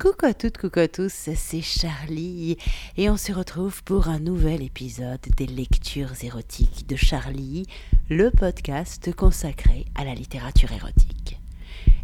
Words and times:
Coucou 0.00 0.24
à 0.24 0.32
toutes, 0.32 0.56
coucou 0.56 0.80
à 0.80 0.88
tous, 0.88 1.12
c'est 1.12 1.60
Charlie 1.60 2.56
et 2.96 3.10
on 3.10 3.18
se 3.18 3.32
retrouve 3.32 3.84
pour 3.84 4.08
un 4.08 4.18
nouvel 4.18 4.62
épisode 4.62 5.20
des 5.36 5.46
lectures 5.46 6.24
érotiques 6.24 6.88
de 6.88 6.96
Charlie, 6.96 7.66
le 8.08 8.30
podcast 8.30 9.14
consacré 9.14 9.84
à 9.94 10.06
la 10.06 10.14
littérature 10.14 10.72
érotique. 10.72 11.38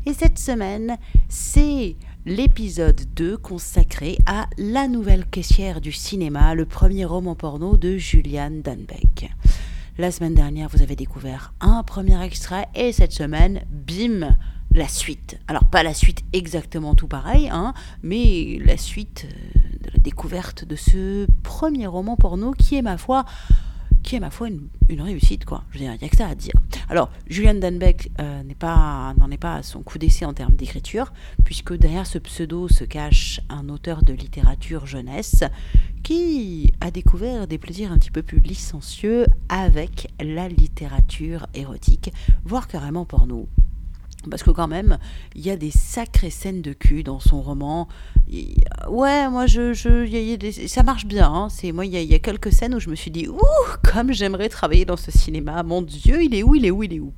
Et 0.04 0.12
cette 0.12 0.38
semaine, 0.38 0.98
c'est 1.30 1.96
l'épisode 2.26 3.00
2 3.14 3.38
consacré 3.38 4.18
à 4.26 4.46
La 4.58 4.88
nouvelle 4.88 5.24
caissière 5.24 5.80
du 5.80 5.92
cinéma, 5.92 6.54
le 6.54 6.66
premier 6.66 7.06
roman 7.06 7.34
porno 7.34 7.78
de 7.78 7.96
Julian 7.96 8.50
Dunbeck. 8.62 9.30
La 9.96 10.10
semaine 10.10 10.34
dernière, 10.34 10.68
vous 10.68 10.82
avez 10.82 10.96
découvert 10.96 11.54
un 11.60 11.82
premier 11.82 12.22
extrait 12.22 12.66
et 12.74 12.92
cette 12.92 13.12
semaine, 13.12 13.64
bim, 13.70 14.36
la 14.76 14.88
suite. 14.88 15.40
Alors 15.48 15.64
pas 15.64 15.82
la 15.82 15.94
suite 15.94 16.22
exactement 16.32 16.94
tout 16.94 17.08
pareil, 17.08 17.48
hein, 17.50 17.72
mais 18.02 18.60
la 18.64 18.76
suite 18.76 19.26
euh, 19.26 19.78
de 19.84 19.90
la 19.92 19.98
découverte 19.98 20.64
de 20.64 20.76
ce 20.76 21.26
premier 21.42 21.86
roman 21.86 22.16
porno 22.16 22.52
qui 22.52 22.76
est 22.76 22.82
ma 22.82 22.98
foi 22.98 23.24
qui 24.02 24.14
est 24.14 24.20
ma 24.20 24.30
foi 24.30 24.48
une, 24.48 25.00
réussite 25.00 25.44
quoi. 25.44 25.64
Je 25.70 25.78
veux 25.78 25.84
dire, 25.84 25.92
il 25.94 25.98
n'y 25.98 26.04
a 26.04 26.08
que 26.08 26.16
ça 26.16 26.28
à 26.28 26.34
dire. 26.36 26.54
Alors 26.88 27.10
Julian 27.26 27.54
Danbeck 27.54 28.12
euh, 28.20 28.42
n'est 28.44 28.54
pas 28.54 29.14
n'en 29.18 29.30
est 29.30 29.38
pas 29.38 29.56
à 29.56 29.62
son 29.62 29.82
coup 29.82 29.98
d'essai 29.98 30.26
en 30.26 30.34
termes 30.34 30.54
d'écriture, 30.54 31.12
puisque 31.44 31.72
derrière 31.72 32.06
ce 32.06 32.18
pseudo 32.18 32.68
se 32.68 32.84
cache 32.84 33.40
un 33.48 33.68
auteur 33.68 34.02
de 34.02 34.12
littérature 34.12 34.86
jeunesse 34.86 35.42
qui 36.04 36.72
a 36.80 36.92
découvert 36.92 37.48
des 37.48 37.58
plaisirs 37.58 37.90
un 37.90 37.98
petit 37.98 38.12
peu 38.12 38.22
plus 38.22 38.38
licencieux 38.38 39.26
avec 39.48 40.12
la 40.20 40.48
littérature 40.48 41.46
érotique, 41.54 42.12
voire 42.44 42.68
carrément 42.68 43.06
porno. 43.06 43.48
Parce 44.30 44.42
que 44.42 44.50
quand 44.50 44.68
même, 44.68 44.98
il 45.34 45.44
y 45.44 45.50
a 45.50 45.56
des 45.56 45.70
sacrées 45.70 46.30
scènes 46.30 46.62
de 46.62 46.72
cul 46.72 47.02
dans 47.02 47.20
son 47.20 47.42
roman. 47.42 47.88
ouais, 48.88 49.28
moi, 49.28 49.46
je, 49.46 49.74
ça 50.66 50.82
marche 50.82 51.06
bien. 51.06 51.32
Hein. 51.32 51.48
C'est 51.48 51.72
moi, 51.72 51.86
il 51.86 51.92
y, 51.92 52.14
a, 52.14 52.18
quelques 52.18 52.52
scènes 52.52 52.74
où 52.74 52.80
je 52.80 52.90
me 52.90 52.94
suis 52.94 53.10
dit, 53.10 53.28
ouh, 53.28 53.40
comme 53.82 54.12
j'aimerais 54.12 54.48
travailler 54.48 54.84
dans 54.84 54.96
ce 54.96 55.10
cinéma. 55.10 55.62
Mon 55.62 55.82
Dieu, 55.82 56.22
il 56.22 56.34
est 56.34 56.42
où, 56.42 56.54
il 56.54 56.64
est 56.66 56.70
où, 56.70 56.82
il 56.82 56.92
est 56.92 57.00
où? 57.00 57.12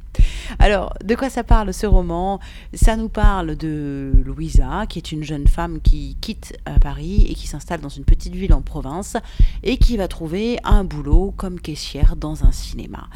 Alors, 0.58 0.94
de 1.04 1.14
quoi 1.14 1.30
ça 1.30 1.44
parle 1.44 1.72
ce 1.74 1.86
roman? 1.86 2.40
Ça 2.72 2.96
nous 2.96 3.08
parle 3.08 3.56
de 3.56 4.12
Louisa, 4.24 4.86
qui 4.88 4.98
est 4.98 5.12
une 5.12 5.22
jeune 5.22 5.46
femme 5.46 5.80
qui 5.80 6.16
quitte 6.20 6.56
euh, 6.68 6.78
Paris 6.78 7.26
et 7.28 7.34
qui 7.34 7.46
s'installe 7.46 7.80
dans 7.80 7.88
une 7.88 8.04
petite 8.04 8.34
ville 8.34 8.54
en 8.54 8.62
province 8.62 9.16
et 9.62 9.76
qui 9.76 9.96
va 9.96 10.08
trouver 10.08 10.58
un 10.64 10.84
boulot 10.84 11.34
comme 11.36 11.60
caissière 11.60 12.16
dans 12.16 12.44
un 12.44 12.52
cinéma. 12.52 13.08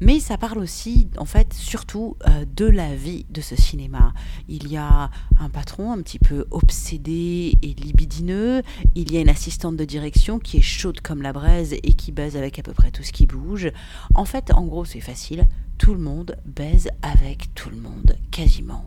Mais 0.00 0.20
ça 0.20 0.38
parle 0.38 0.58
aussi, 0.58 1.08
en 1.18 1.24
fait, 1.24 1.52
surtout 1.52 2.16
euh, 2.28 2.44
de 2.54 2.66
la 2.66 2.94
vie 2.94 3.26
de 3.30 3.40
ce 3.40 3.56
cinéma. 3.56 4.14
Il 4.48 4.68
y 4.68 4.76
a 4.76 5.10
un 5.40 5.48
patron 5.48 5.90
un 5.92 6.00
petit 6.02 6.20
peu 6.20 6.46
obsédé 6.52 7.58
et 7.62 7.74
libidineux. 7.74 8.62
Il 8.94 9.12
y 9.12 9.16
a 9.16 9.20
une 9.20 9.28
assistante 9.28 9.76
de 9.76 9.84
direction 9.84 10.38
qui 10.38 10.58
est 10.58 10.62
chaude 10.62 11.00
comme 11.00 11.22
la 11.22 11.32
braise 11.32 11.72
et 11.72 11.94
qui 11.94 12.12
baise 12.12 12.36
avec 12.36 12.60
à 12.60 12.62
peu 12.62 12.72
près 12.72 12.92
tout 12.92 13.02
ce 13.02 13.12
qui 13.12 13.26
bouge. 13.26 13.70
En 14.14 14.24
fait, 14.24 14.52
en 14.52 14.66
gros, 14.66 14.84
c'est 14.84 15.00
facile. 15.00 15.48
Tout 15.78 15.94
le 15.94 16.00
monde 16.00 16.36
baise 16.44 16.88
avec 17.02 17.52
tout 17.54 17.70
le 17.70 17.76
monde, 17.76 18.16
quasiment. 18.30 18.84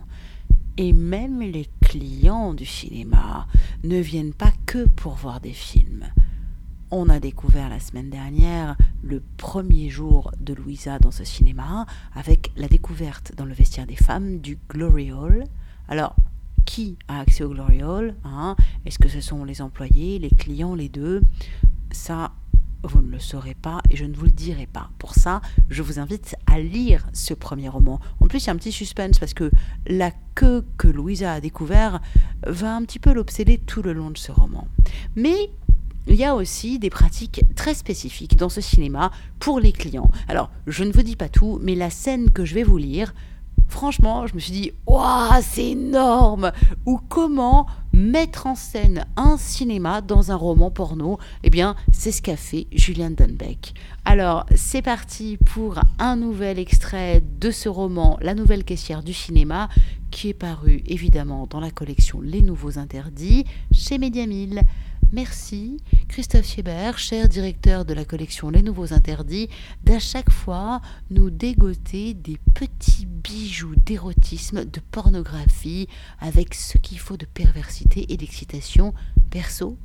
Et 0.78 0.94
même 0.94 1.42
les 1.42 1.68
clients 1.82 2.54
du 2.54 2.64
cinéma 2.64 3.46
ne 3.84 3.98
viennent 3.98 4.32
pas 4.32 4.52
que 4.64 4.86
pour 4.86 5.14
voir 5.14 5.40
des 5.40 5.52
films. 5.52 6.06
On 6.94 7.08
a 7.08 7.20
découvert 7.20 7.70
la 7.70 7.80
semaine 7.80 8.10
dernière 8.10 8.76
le 9.02 9.22
premier 9.38 9.88
jour 9.88 10.30
de 10.38 10.52
Louisa 10.52 10.98
dans 10.98 11.10
ce 11.10 11.24
cinéma 11.24 11.86
avec 12.14 12.52
la 12.54 12.68
découverte 12.68 13.32
dans 13.34 13.46
le 13.46 13.54
vestiaire 13.54 13.86
des 13.86 13.96
femmes 13.96 14.40
du 14.40 14.58
Glory 14.68 15.10
Hall. 15.10 15.44
Alors, 15.88 16.14
qui 16.66 16.98
a 17.08 17.20
accès 17.20 17.44
au 17.44 17.48
Glory 17.48 17.82
Hall 17.82 18.14
hein? 18.24 18.56
Est-ce 18.84 18.98
que 18.98 19.08
ce 19.08 19.22
sont 19.22 19.42
les 19.44 19.62
employés, 19.62 20.18
les 20.18 20.28
clients, 20.28 20.74
les 20.74 20.90
deux? 20.90 21.22
Ça, 21.92 22.32
vous 22.84 23.00
ne 23.00 23.10
le 23.10 23.20
saurez 23.20 23.54
pas 23.54 23.80
et 23.90 23.96
je 23.96 24.04
ne 24.04 24.14
vous 24.14 24.26
le 24.26 24.30
dirai 24.30 24.66
pas. 24.66 24.90
Pour 24.98 25.14
ça, 25.14 25.40
je 25.70 25.80
vous 25.80 25.98
invite 25.98 26.36
à 26.44 26.60
lire 26.60 27.08
ce 27.14 27.32
premier 27.32 27.70
roman. 27.70 28.00
En 28.20 28.26
plus, 28.26 28.44
il 28.44 28.46
y 28.48 28.50
a 28.50 28.52
un 28.52 28.56
petit 28.56 28.70
suspense 28.70 29.18
parce 29.18 29.32
que 29.32 29.50
la 29.86 30.10
queue 30.34 30.66
que 30.76 30.88
Louisa 30.88 31.32
a 31.32 31.40
découvert 31.40 32.02
va 32.46 32.76
un 32.76 32.82
petit 32.82 32.98
peu 32.98 33.14
l'obséder 33.14 33.56
tout 33.56 33.80
le 33.80 33.94
long 33.94 34.10
de 34.10 34.18
ce 34.18 34.30
roman. 34.30 34.68
Mais 35.16 35.50
il 36.06 36.16
y 36.16 36.24
a 36.24 36.34
aussi 36.34 36.78
des 36.78 36.90
pratiques 36.90 37.42
très 37.54 37.74
spécifiques 37.74 38.36
dans 38.36 38.48
ce 38.48 38.60
cinéma 38.60 39.10
pour 39.38 39.60
les 39.60 39.72
clients. 39.72 40.10
Alors, 40.28 40.50
je 40.66 40.84
ne 40.84 40.92
vous 40.92 41.02
dis 41.02 41.16
pas 41.16 41.28
tout, 41.28 41.58
mais 41.62 41.74
la 41.74 41.90
scène 41.90 42.30
que 42.30 42.44
je 42.44 42.54
vais 42.54 42.64
vous 42.64 42.78
lire, 42.78 43.14
franchement, 43.68 44.26
je 44.26 44.34
me 44.34 44.40
suis 44.40 44.52
dit, 44.52 44.72
waouh, 44.86 45.40
c'est 45.42 45.70
énorme 45.70 46.52
Ou 46.86 46.98
comment 47.08 47.66
mettre 47.92 48.46
en 48.46 48.54
scène 48.54 49.04
un 49.16 49.36
cinéma 49.36 50.00
dans 50.00 50.32
un 50.32 50.36
roman 50.36 50.70
porno? 50.70 51.18
Eh 51.44 51.50
bien, 51.50 51.76
c'est 51.92 52.12
ce 52.12 52.20
qu'a 52.20 52.36
fait 52.36 52.66
Julian 52.72 53.10
Dunbeck. 53.10 53.74
Alors, 54.04 54.46
c'est 54.54 54.82
parti 54.82 55.36
pour 55.36 55.78
un 55.98 56.16
nouvel 56.16 56.58
extrait 56.58 57.22
de 57.40 57.50
ce 57.50 57.68
roman, 57.68 58.18
La 58.20 58.34
nouvelle 58.34 58.64
caissière 58.64 59.02
du 59.02 59.14
cinéma, 59.14 59.68
qui 60.10 60.28
est 60.28 60.34
paru 60.34 60.82
évidemment 60.86 61.46
dans 61.46 61.60
la 61.60 61.70
collection 61.70 62.20
Les 62.20 62.42
Nouveaux 62.42 62.78
Interdits 62.78 63.44
chez 63.72 63.98
Mediamille. 63.98 64.62
Merci, 65.12 65.76
Christophe 66.08 66.46
Schieber, 66.46 66.96
cher 66.96 67.28
directeur 67.28 67.84
de 67.84 67.92
la 67.92 68.06
collection 68.06 68.48
Les 68.48 68.62
Nouveaux 68.62 68.94
Interdits, 68.94 69.50
d'à 69.84 69.98
chaque 69.98 70.30
fois 70.30 70.80
nous 71.10 71.28
dégoter 71.28 72.14
des 72.14 72.38
petits 72.54 73.04
bijoux 73.04 73.76
d'érotisme, 73.76 74.64
de 74.64 74.80
pornographie, 74.80 75.86
avec 76.18 76.54
ce 76.54 76.78
qu'il 76.78 76.98
faut 76.98 77.18
de 77.18 77.26
perversité 77.26 78.10
et 78.10 78.16
d'excitation. 78.16 78.94
Perso, 79.28 79.76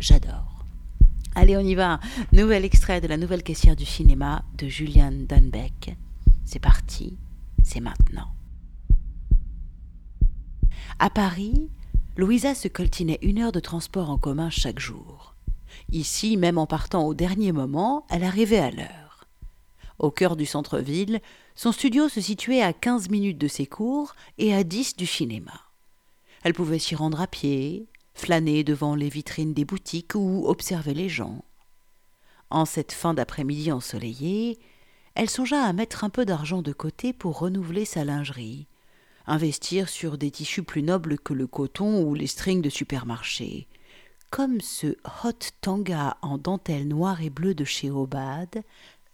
j'adore. 0.00 0.64
Allez, 1.36 1.56
on 1.56 1.60
y 1.60 1.76
va. 1.76 2.00
Nouvel 2.32 2.64
extrait 2.64 3.00
de 3.00 3.06
la 3.06 3.16
nouvelle 3.16 3.44
caissière 3.44 3.76
du 3.76 3.86
cinéma 3.86 4.44
de 4.58 4.66
Julian 4.66 5.12
Dunbeck. 5.12 5.96
C'est 6.44 6.58
parti, 6.58 7.16
c'est 7.62 7.80
maintenant. 7.80 8.32
À 10.98 11.10
Paris, 11.10 11.68
Louisa 12.16 12.54
se 12.54 12.68
coltinait 12.68 13.18
une 13.22 13.40
heure 13.40 13.50
de 13.50 13.58
transport 13.58 14.08
en 14.08 14.18
commun 14.18 14.48
chaque 14.48 14.78
jour. 14.78 15.34
Ici, 15.90 16.36
même 16.36 16.58
en 16.58 16.66
partant 16.66 17.04
au 17.06 17.12
dernier 17.12 17.50
moment, 17.50 18.06
elle 18.08 18.22
arrivait 18.22 18.58
à 18.58 18.70
l'heure. 18.70 19.26
Au 19.98 20.12
cœur 20.12 20.36
du 20.36 20.46
centre-ville, 20.46 21.20
son 21.56 21.72
studio 21.72 22.08
se 22.08 22.20
situait 22.20 22.62
à 22.62 22.72
quinze 22.72 23.10
minutes 23.10 23.38
de 23.38 23.48
ses 23.48 23.66
cours 23.66 24.14
et 24.38 24.54
à 24.54 24.62
dix 24.62 24.94
du 24.96 25.06
cinéma. 25.06 25.60
Elle 26.44 26.54
pouvait 26.54 26.78
s'y 26.78 26.94
rendre 26.94 27.20
à 27.20 27.26
pied, 27.26 27.88
flâner 28.14 28.62
devant 28.62 28.94
les 28.94 29.08
vitrines 29.08 29.54
des 29.54 29.64
boutiques 29.64 30.14
ou 30.14 30.44
observer 30.46 30.94
les 30.94 31.08
gens. 31.08 31.44
En 32.48 32.64
cette 32.64 32.92
fin 32.92 33.14
d'après-midi 33.14 33.72
ensoleillée, 33.72 34.60
elle 35.16 35.30
songea 35.30 35.64
à 35.64 35.72
mettre 35.72 36.04
un 36.04 36.10
peu 36.10 36.24
d'argent 36.24 36.62
de 36.62 36.72
côté 36.72 37.12
pour 37.12 37.40
renouveler 37.40 37.84
sa 37.84 38.04
lingerie, 38.04 38.68
investir 39.26 39.88
sur 39.88 40.18
des 40.18 40.30
tissus 40.30 40.62
plus 40.62 40.82
nobles 40.82 41.18
que 41.18 41.32
le 41.32 41.46
coton 41.46 42.02
ou 42.04 42.14
les 42.14 42.26
strings 42.26 42.62
de 42.62 42.70
supermarché, 42.70 43.66
comme 44.30 44.60
ce 44.60 44.96
hot 45.24 45.38
tanga 45.60 46.16
en 46.22 46.38
dentelle 46.38 46.88
noire 46.88 47.22
et 47.22 47.30
bleue 47.30 47.54
de 47.54 47.64
chez 47.64 47.90
Obad, 47.90 48.62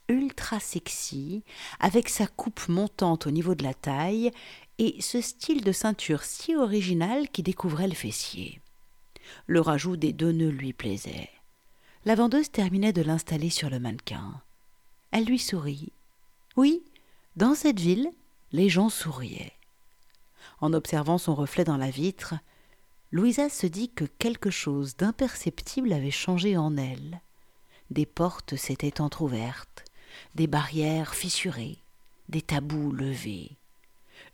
ultra 0.09 0.59
sexy, 0.61 1.45
avec 1.79 2.09
sa 2.09 2.27
coupe 2.27 2.69
montante 2.69 3.27
au 3.27 3.31
niveau 3.31 3.55
de 3.55 3.63
la 3.63 3.75
taille 3.75 4.33
et 4.79 4.97
ce 5.01 5.21
style 5.21 5.63
de 5.63 5.73
ceinture 5.73 6.25
si 6.25 6.57
original 6.57 7.29
qui 7.29 7.43
découvrait 7.43 7.89
le 7.89 7.95
fessier. 7.95 8.61
Le 9.47 9.61
rajout 9.61 9.97
des 9.97 10.13
deux 10.13 10.33
nœuds 10.33 10.49
lui 10.49 10.73
plaisait. 10.73 11.31
La 12.05 12.15
vendeuse 12.15 12.51
terminait 12.51 12.93
de 12.93 13.03
l'installer 13.03 13.51
sur 13.51 13.71
le 13.71 13.79
mannequin. 13.79 14.41
Elle 15.13 15.27
lui 15.27 15.39
sourit. 15.39 15.93
Oui, 16.57 16.83
dans 17.37 17.55
cette 17.55 17.79
ville, 17.79 18.11
les 18.53 18.69
gens 18.69 18.89
souriaient. 18.89 19.53
En 20.61 20.73
observant 20.73 21.19
son 21.19 21.35
reflet 21.35 21.65
dans 21.65 21.77
la 21.77 21.91
vitre, 21.91 22.35
Louisa 23.13 23.49
se 23.49 23.67
dit 23.67 23.91
que 23.91 24.05
quelque 24.05 24.51
chose 24.51 24.97
d'imperceptible 24.97 25.93
avait 25.93 26.11
changé 26.11 26.57
en 26.57 26.77
elle. 26.77 27.21
Des 27.91 28.07
portes 28.07 28.57
s'étaient 28.57 29.01
entr'ouvertes, 29.01 29.85
des 30.35 30.47
barrières 30.47 31.15
fissurées, 31.15 31.79
des 32.29 32.43
tabous 32.43 32.93
levés. 32.93 33.57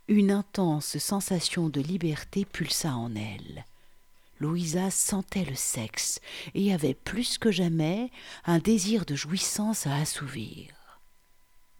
Une 0.08 0.30
intense 0.30 0.98
sensation 0.98 1.68
de 1.68 1.80
liberté 1.80 2.44
pulsa 2.44 2.94
en 2.94 3.14
elle. 3.14 3.64
Louisa 4.38 4.90
sentait 4.90 5.46
le 5.46 5.54
sexe 5.54 6.20
et 6.54 6.74
avait 6.74 6.94
plus 6.94 7.38
que 7.38 7.50
jamais 7.50 8.10
un 8.44 8.58
désir 8.58 9.06
de 9.06 9.14
jouissance 9.14 9.86
à 9.86 9.94
assouvir. 9.96 10.75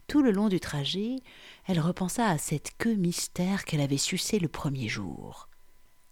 Tout 0.07 0.21
le 0.21 0.31
long 0.31 0.47
du 0.47 0.61
trajet, 0.61 1.17
elle 1.65 1.81
repensa 1.81 2.29
à 2.29 2.37
cette 2.37 2.77
queue 2.77 2.95
mystère 2.95 3.65
qu'elle 3.65 3.81
avait 3.81 3.97
sucée 3.97 4.39
le 4.39 4.47
premier 4.47 4.87
jour. 4.87 5.49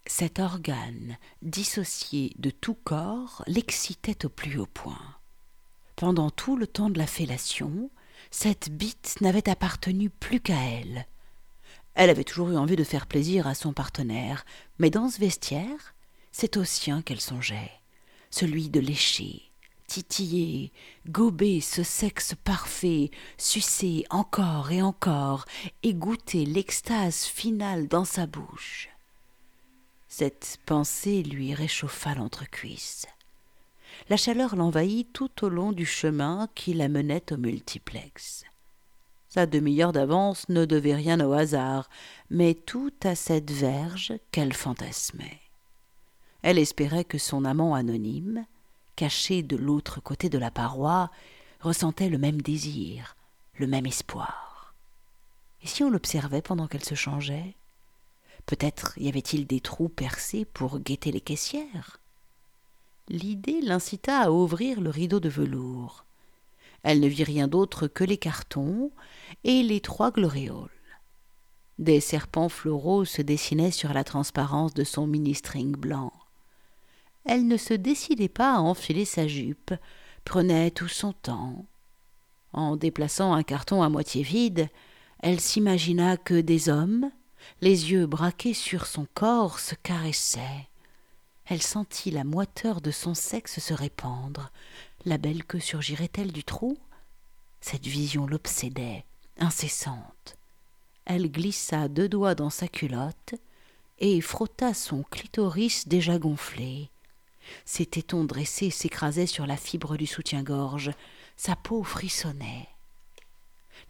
Cet 0.05 0.39
organe, 0.39 1.17
dissocié 1.41 2.33
de 2.37 2.49
tout 2.49 2.73
corps, 2.75 3.41
l'excitait 3.47 4.25
au 4.25 4.29
plus 4.29 4.59
haut 4.59 4.65
point. 4.65 5.15
Pendant 5.95 6.29
tout 6.29 6.57
le 6.57 6.67
temps 6.67 6.89
de 6.89 6.97
la 6.97 7.07
fellation, 7.07 7.89
cette 8.31 8.69
bite 8.69 9.15
n'avait 9.21 9.47
appartenu 9.47 10.09
plus 10.09 10.41
qu'à 10.41 10.61
elle. 10.61 11.07
Elle 11.93 12.09
avait 12.09 12.25
toujours 12.25 12.49
eu 12.49 12.57
envie 12.57 12.75
de 12.75 12.83
faire 12.83 13.07
plaisir 13.07 13.47
à 13.47 13.55
son 13.55 13.71
partenaire, 13.71 14.45
mais 14.77 14.89
dans 14.89 15.09
ce 15.09 15.19
vestiaire, 15.19 15.95
C'est 16.33 16.57
au 16.57 16.65
sien 16.65 17.01
qu'elle 17.01 17.21
songeait, 17.21 17.71
celui 18.29 18.67
de 18.67 18.81
lécher, 18.81 19.53
titiller, 19.87 20.71
gober 21.07 21.61
ce 21.61 21.83
sexe 21.83 22.33
parfait, 22.43 23.11
sucer 23.37 24.05
encore 24.09 24.71
et 24.71 24.81
encore, 24.81 25.45
et 25.83 25.93
goûter 25.93 26.45
l'extase 26.45 27.25
finale 27.25 27.87
dans 27.87 28.05
sa 28.05 28.25
bouche. 28.25 28.89
Cette 30.07 30.59
pensée 30.65 31.23
lui 31.23 31.53
réchauffa 31.53 32.15
l'entrecuisse. 32.15 33.05
La 34.09 34.17
chaleur 34.17 34.55
l'envahit 34.55 35.11
tout 35.13 35.43
au 35.43 35.49
long 35.49 35.71
du 35.71 35.85
chemin 35.85 36.47
qui 36.55 36.73
la 36.73 36.89
menait 36.89 37.31
au 37.31 37.37
multiplex. 37.37 38.45
Sa 39.29 39.45
demi-heure 39.45 39.91
d'avance 39.91 40.47
ne 40.47 40.63
devait 40.63 40.95
rien 40.95 41.19
au 41.19 41.33
hasard, 41.33 41.89
mais 42.29 42.53
tout 42.53 42.93
à 43.03 43.15
cette 43.15 43.51
verge 43.51 44.13
qu'elle 44.31 44.53
fantasmait. 44.53 45.41
Elle 46.41 46.59
espérait 46.59 47.03
que 47.03 47.17
son 47.17 47.43
amant 47.43 47.73
anonyme, 47.73 48.45
caché 48.95 49.43
de 49.43 49.55
l'autre 49.55 50.01
côté 50.01 50.29
de 50.29 50.37
la 50.37 50.51
paroi, 50.51 51.11
ressentait 51.61 52.09
le 52.09 52.17
même 52.17 52.41
désir, 52.41 53.15
le 53.55 53.67
même 53.67 53.85
espoir. 53.85 54.73
Et 55.63 55.67
si 55.67 55.83
on 55.83 55.89
l'observait 55.89 56.41
pendant 56.41 56.67
qu'elle 56.67 56.85
se 56.85 56.95
changeait? 56.95 57.55
Peut-être 58.45 58.93
y 58.97 59.09
avait-il 59.09 59.47
des 59.47 59.59
trous 59.59 59.89
percés 59.89 60.45
pour 60.45 60.79
guetter 60.79 61.11
les 61.11 61.21
caissières? 61.21 61.99
L'idée 63.07 63.61
l'incita 63.61 64.19
à 64.19 64.31
ouvrir 64.31 64.81
le 64.81 64.89
rideau 64.89 65.19
de 65.19 65.29
velours. 65.29 66.05
Elle 66.83 66.99
ne 66.99 67.07
vit 67.07 67.23
rien 67.23 67.47
d'autre 67.47 67.87
que 67.87 68.03
les 68.03 68.17
cartons 68.17 68.91
et 69.43 69.63
les 69.63 69.81
trois 69.81 70.11
glorioles. 70.11 70.69
Des 71.79 71.99
serpents 71.99 72.49
floraux 72.49 73.05
se 73.05 73.21
dessinaient 73.21 73.71
sur 73.71 73.91
la 73.91 74.03
transparence 74.03 74.73
de 74.73 74.83
son 74.83 75.07
mini-string 75.07 75.75
blanc. 75.75 76.13
Elle 77.25 77.47
ne 77.47 77.57
se 77.57 77.73
décidait 77.73 78.29
pas 78.29 78.55
à 78.55 78.59
enfiler 78.59 79.05
sa 79.05 79.27
jupe, 79.27 79.73
prenait 80.23 80.71
tout 80.71 80.87
son 80.87 81.13
temps. 81.13 81.65
En 82.53 82.75
déplaçant 82.75 83.33
un 83.33 83.43
carton 83.43 83.81
à 83.83 83.89
moitié 83.89 84.23
vide, 84.23 84.69
elle 85.19 85.39
s'imagina 85.39 86.17
que 86.17 86.39
des 86.39 86.69
hommes, 86.69 87.11
les 87.61 87.91
yeux 87.91 88.05
braqués 88.05 88.53
sur 88.53 88.85
son 88.85 89.07
corps, 89.13 89.59
se 89.59 89.75
caressaient. 89.75 90.69
Elle 91.45 91.61
sentit 91.61 92.11
la 92.11 92.23
moiteur 92.23 92.81
de 92.81 92.91
son 92.91 93.13
sexe 93.13 93.59
se 93.59 93.73
répandre. 93.73 94.51
La 95.05 95.17
belle 95.17 95.43
queue 95.43 95.59
surgirait-elle 95.59 96.31
du 96.31 96.43
trou? 96.43 96.77
Cette 97.61 97.85
vision 97.85 98.25
l'obsédait, 98.25 99.05
incessante. 99.39 100.37
Elle 101.05 101.31
glissa 101.31 101.87
deux 101.87 102.09
doigts 102.09 102.35
dans 102.35 102.49
sa 102.49 102.67
culotte 102.67 103.35
et 103.99 104.21
frotta 104.21 104.73
son 104.73 105.03
clitoris 105.03 105.87
déjà 105.87 106.17
gonflé. 106.17 106.89
Ses 107.65 107.85
tétons 107.85 108.23
dressés 108.23 108.69
s'écrasaient 108.69 109.25
sur 109.25 109.45
la 109.45 109.57
fibre 109.57 109.97
du 109.97 110.05
soutien-gorge. 110.05 110.91
Sa 111.37 111.55
peau 111.55 111.83
frissonnait. 111.83 112.67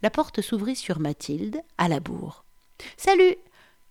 La 0.02 0.10
porte 0.10 0.42
s'ouvrit 0.42 0.76
sur 0.76 1.00
Mathilde, 1.00 1.62
à 1.78 1.88
la 1.88 2.00
bourre. 2.00 2.46
Salut 2.98 3.36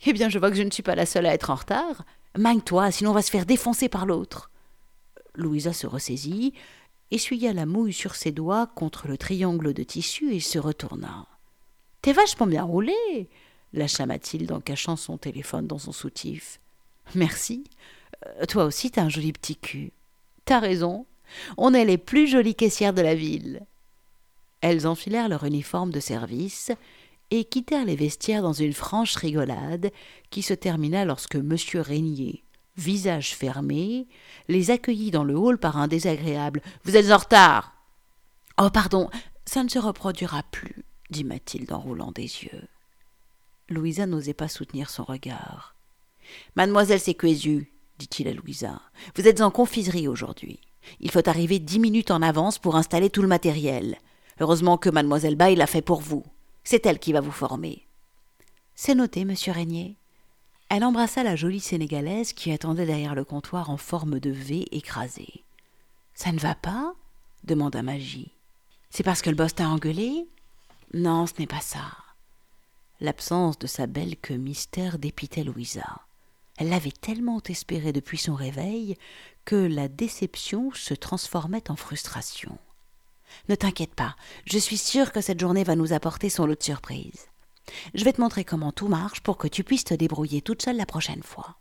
Eh 0.06 0.12
bien, 0.12 0.28
je 0.28 0.38
vois 0.38 0.50
que 0.50 0.56
je 0.56 0.62
ne 0.62 0.70
suis 0.70 0.82
pas 0.82 0.94
la 0.94 1.06
seule 1.06 1.26
à 1.26 1.34
être 1.34 1.50
en 1.50 1.55
retard. 1.55 2.05
Magne-toi, 2.37 2.90
sinon 2.90 3.11
on 3.11 3.14
va 3.14 3.22
se 3.22 3.31
faire 3.31 3.46
défoncer 3.46 3.88
par 3.88 4.06
l'autre. 4.06 4.50
Louisa 5.34 5.72
se 5.72 5.87
ressaisit, 5.87 6.52
essuya 7.10 7.52
la 7.52 7.67
mouille 7.67 7.93
sur 7.93 8.14
ses 8.14 8.32
doigts 8.32 8.67
contre 8.67 9.08
le 9.08 9.17
triangle 9.17 9.72
de 9.72 9.82
tissu 9.82 10.34
et 10.34 10.40
se 10.40 10.58
retourna. 10.58 11.26
T'es 12.02 12.12
vachement 12.12 12.46
bien 12.46 12.64
roulé 12.64 13.28
lâcha 13.75 14.06
Mathilde 14.06 14.52
en 14.52 14.60
cachant 14.60 14.96
son 14.96 15.19
téléphone 15.19 15.67
dans 15.67 15.78
son 15.78 15.93
soutif. 15.93 16.60
Merci. 17.14 17.64
Euh, 18.26 18.44
toi 18.46 18.64
aussi, 18.64 18.90
t'as 18.90 19.02
un 19.02 19.08
joli 19.08 19.32
petit 19.32 19.56
cul. 19.56 19.93
T'as 20.44 20.58
raison. 20.58 21.06
On 21.56 21.75
est 21.75 21.84
les 21.84 21.99
plus 21.99 22.26
jolies 22.26 22.55
caissières 22.55 22.94
de 22.94 23.02
la 23.02 23.14
ville. 23.14 23.66
Elles 24.61 24.87
enfilèrent 24.87 25.28
leur 25.28 25.44
uniforme 25.44 25.90
de 25.90 26.00
service 26.00 26.72
et 27.31 27.44
quittèrent 27.44 27.84
les 27.84 27.96
vestiaires 27.96 28.43
dans 28.43 28.52
une 28.52 28.72
franche 28.72 29.16
rigolade 29.16 29.90
qui 30.31 30.43
se 30.43 30.55
termina 30.55 31.05
lorsque 31.05 31.34
M. 31.37 31.56
Régnier, 31.75 32.44
visage 32.76 33.34
fermé, 33.34 34.06
les 34.49 34.70
accueillit 34.70 35.10
dans 35.10 35.25
le 35.25 35.37
hall 35.37 35.58
par 35.58 35.76
un 35.76 35.88
désagréable 35.88 36.62
Vous 36.84 36.96
êtes 36.96 37.10
en 37.10 37.19
retard 37.19 37.75
Oh, 38.60 38.70
pardon, 38.70 39.10
ça 39.46 39.64
ne 39.64 39.69
se 39.69 39.78
reproduira 39.78 40.43
plus, 40.44 40.84
dit 41.10 41.25
Mathilde 41.25 41.72
en 41.72 41.81
roulant 41.81 42.12
des 42.12 42.22
yeux. 42.22 42.69
Louisa 43.69 44.06
n'osait 44.06 44.34
pas 44.34 44.49
soutenir 44.49 44.90
son 44.90 45.05
regard. 45.05 45.75
Mademoiselle 46.56 47.00
dit-il 47.99 48.29
à 48.29 48.32
Louisa, 48.32 48.81
vous 49.17 49.26
êtes 49.29 49.41
en 49.41 49.50
confiserie 49.50 50.08
aujourd'hui. 50.08 50.61
Il 51.00 51.11
faut 51.11 51.29
arriver 51.29 51.58
dix 51.58 51.79
minutes 51.79 52.11
en 52.11 52.23
avance 52.23 52.58
pour 52.58 52.76
installer 52.76 53.11
tout 53.11 53.23
le 53.23 53.29
matériel. 53.29 53.96
Heureusement 54.41 54.76
que 54.76 54.91
mademoiselle 54.91 55.37
Baye 55.37 55.56
l'a 55.56 55.67
fait 55.67 55.82
pour 55.82 56.00
vous. 56.00 56.25
C'est 56.64 56.87
elle 56.87 56.99
qui 56.99 57.12
va 57.12 57.20
vous 57.20 57.31
former. 57.31 57.87
C'est 58.75 58.94
noté, 58.94 59.25
monsieur 59.25 59.52
Régnier. 59.52 59.96
Elle 60.69 60.85
embrassa 60.85 61.23
la 61.23 61.37
jolie 61.37 61.61
sénégalaise 61.61 62.32
qui 62.32 62.50
attendait 62.50 62.87
derrière 62.87 63.14
le 63.14 63.25
comptoir 63.25 63.70
en 63.70 63.76
forme 63.76 64.19
de 64.19 64.31
V 64.31 64.67
écrasé. 64.73 65.44
Ça 66.14 66.32
ne 66.32 66.38
va 66.38 66.55
pas? 66.55 66.94
demanda 67.44 67.82
Magie. 67.82 68.32
C'est 68.91 69.02
parce 69.02 69.23
que 69.23 69.31
le 69.31 69.37
boss 69.37 69.55
t'a 69.55 69.69
engueulé? 69.69 70.26
Non, 70.93 71.26
ce 71.26 71.35
n'est 71.38 71.46
pas 71.46 71.61
ça. 71.61 71.85
L'absence 73.00 73.58
de 73.58 73.67
sa 73.67 73.87
belle 73.87 74.17
queue 74.17 74.37
mystère 74.37 74.99
dépitait 74.99 75.44
Louisa. 75.44 76.00
Elle 76.56 76.69
l'avait 76.69 76.93
tellement 76.93 77.41
espéré 77.49 77.93
depuis 77.93 78.19
son 78.19 78.35
réveil 78.35 78.97
que 79.45 79.56
la 79.56 79.89
déception 79.89 80.71
se 80.73 80.95
transformait 80.95 81.71
en 81.71 81.77
frustration. 81.77 82.59
Ne 83.49 83.56
t'inquiète 83.56 83.95
pas, 83.95 84.15
je 84.45 84.59
suis 84.59 84.79
sûre 84.79 85.12
que 85.12 85.21
cette 85.21 85.41
journée 85.41 85.65
va 85.65 85.75
nous 85.75 85.93
apporter 85.93 86.31
son 86.31 86.47
lot 86.47 86.55
de 86.55 86.62
surprises. 86.62 87.27
Je 87.95 88.05
vais 88.05 88.12
te 88.12 88.21
montrer 88.21 88.45
comment 88.45 88.73
tout 88.73 88.89
marche 88.89 89.21
pour 89.21 89.37
que 89.37 89.49
tu 89.49 89.65
puisses 89.65 89.85
te 89.85 89.95
débrouiller 89.95 90.43
toute 90.43 90.62
seule 90.62 90.77
la 90.77 90.87
prochaine 90.87 91.23
fois. 91.23 91.56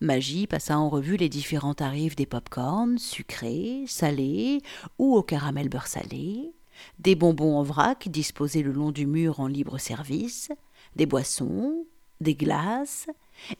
Magie 0.00 0.46
passa 0.46 0.78
en 0.78 0.90
revue 0.90 1.16
les 1.16 1.28
différents 1.28 1.74
tarifs 1.74 2.16
des 2.16 2.26
pop-corns, 2.26 2.98
sucrés, 2.98 3.84
salés 3.86 4.60
ou 4.98 5.14
au 5.16 5.22
caramel 5.22 5.68
beurre 5.68 5.86
salé, 5.86 6.52
des 6.98 7.14
bonbons 7.14 7.56
en 7.56 7.62
vrac 7.62 8.08
disposés 8.08 8.62
le 8.62 8.72
long 8.72 8.90
du 8.90 9.06
mur 9.06 9.40
en 9.40 9.46
libre 9.46 9.78
service, 9.78 10.50
des 10.96 11.06
boissons, 11.06 11.86
des 12.24 12.34
glaces, 12.34 13.06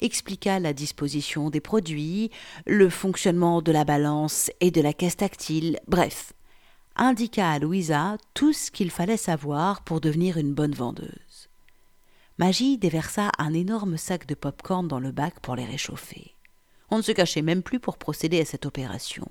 expliqua 0.01 0.59
la 0.59 0.73
disposition 0.73 1.51
des 1.51 1.61
produits, 1.61 2.33
le 2.67 2.89
fonctionnement 2.89 3.63
de 3.63 3.71
la 3.71 3.85
balance 3.85 4.51
et 4.61 4.73
de 4.73 4.81
la 4.81 4.93
caisse 4.93 5.17
tactile, 5.17 5.79
bref, 5.87 6.33
indiqua 6.97 7.53
à 7.53 7.59
Louisa 7.61 8.17
tout 8.35 8.53
ce 8.53 8.73
qu'il 8.73 8.91
fallait 8.91 9.17
savoir 9.17 9.83
pour 9.83 10.01
devenir 10.01 10.37
une 10.37 10.55
bonne 10.55 10.75
vendeuse. 10.75 11.49
Magie 12.39 12.79
déversa 12.79 13.31
un 13.39 13.55
énorme 13.55 13.97
sac 13.97 14.27
de 14.27 14.35
pop-corn 14.35 14.89
dans 14.89 14.99
le 14.99 15.13
bac 15.13 15.39
pour 15.41 15.55
les 15.55 15.65
réchauffer. 15.65 16.33
On 16.91 16.97
ne 16.97 17.03
se 17.03 17.13
cachait 17.13 17.43
même 17.43 17.63
plus 17.63 17.79
pour 17.79 17.97
procéder 17.97 18.41
à 18.41 18.45
cette 18.45 18.67
opération. 18.67 19.29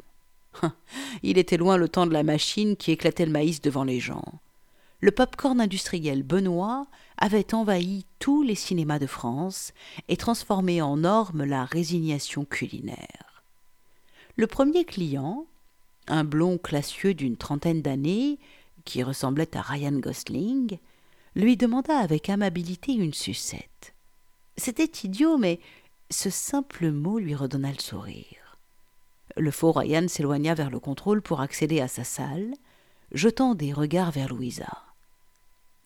Il 1.23 1.37
était 1.37 1.57
loin 1.57 1.77
le 1.77 1.89
temps 1.89 2.07
de 2.07 2.13
la 2.13 2.23
machine 2.23 2.77
qui 2.77 2.91
éclatait 2.91 3.25
le 3.25 3.31
maïs 3.31 3.61
devant 3.61 3.83
les 3.83 3.99
gens. 3.99 4.23
Le 5.01 5.11
pop-corn 5.11 5.59
industriel 5.59 6.23
Benoît 6.23 6.85
avait 7.23 7.53
envahi 7.53 8.05
tous 8.19 8.43
les 8.43 8.53
cinémas 8.53 8.99
de 8.99 9.07
France 9.07 9.71
et 10.09 10.17
transformé 10.17 10.81
en 10.81 10.97
norme 10.97 11.45
la 11.45 11.63
résignation 11.63 12.43
culinaire. 12.43 13.45
Le 14.35 14.45
premier 14.45 14.83
client, 14.83 15.45
un 16.07 16.25
blond 16.25 16.57
classieux 16.57 17.13
d'une 17.13 17.37
trentaine 17.37 17.81
d'années, 17.81 18.39
qui 18.83 19.03
ressemblait 19.03 19.55
à 19.55 19.61
Ryan 19.61 19.93
Gosling, 19.93 20.79
lui 21.33 21.55
demanda 21.55 21.97
avec 21.97 22.29
amabilité 22.29 22.91
une 22.91 23.13
sucette. 23.13 23.93
C'était 24.57 24.91
idiot, 25.05 25.37
mais 25.37 25.61
ce 26.09 26.29
simple 26.29 26.91
mot 26.91 27.19
lui 27.19 27.35
redonna 27.35 27.71
le 27.71 27.79
sourire. 27.79 28.57
Le 29.37 29.49
faux 29.49 29.71
Ryan 29.71 30.09
s'éloigna 30.09 30.55
vers 30.55 30.69
le 30.69 30.81
contrôle 30.81 31.21
pour 31.21 31.39
accéder 31.39 31.79
à 31.79 31.87
sa 31.87 32.03
salle, 32.03 32.53
jetant 33.13 33.55
des 33.55 33.71
regards 33.71 34.11
vers 34.11 34.27
Louisa. 34.27 34.92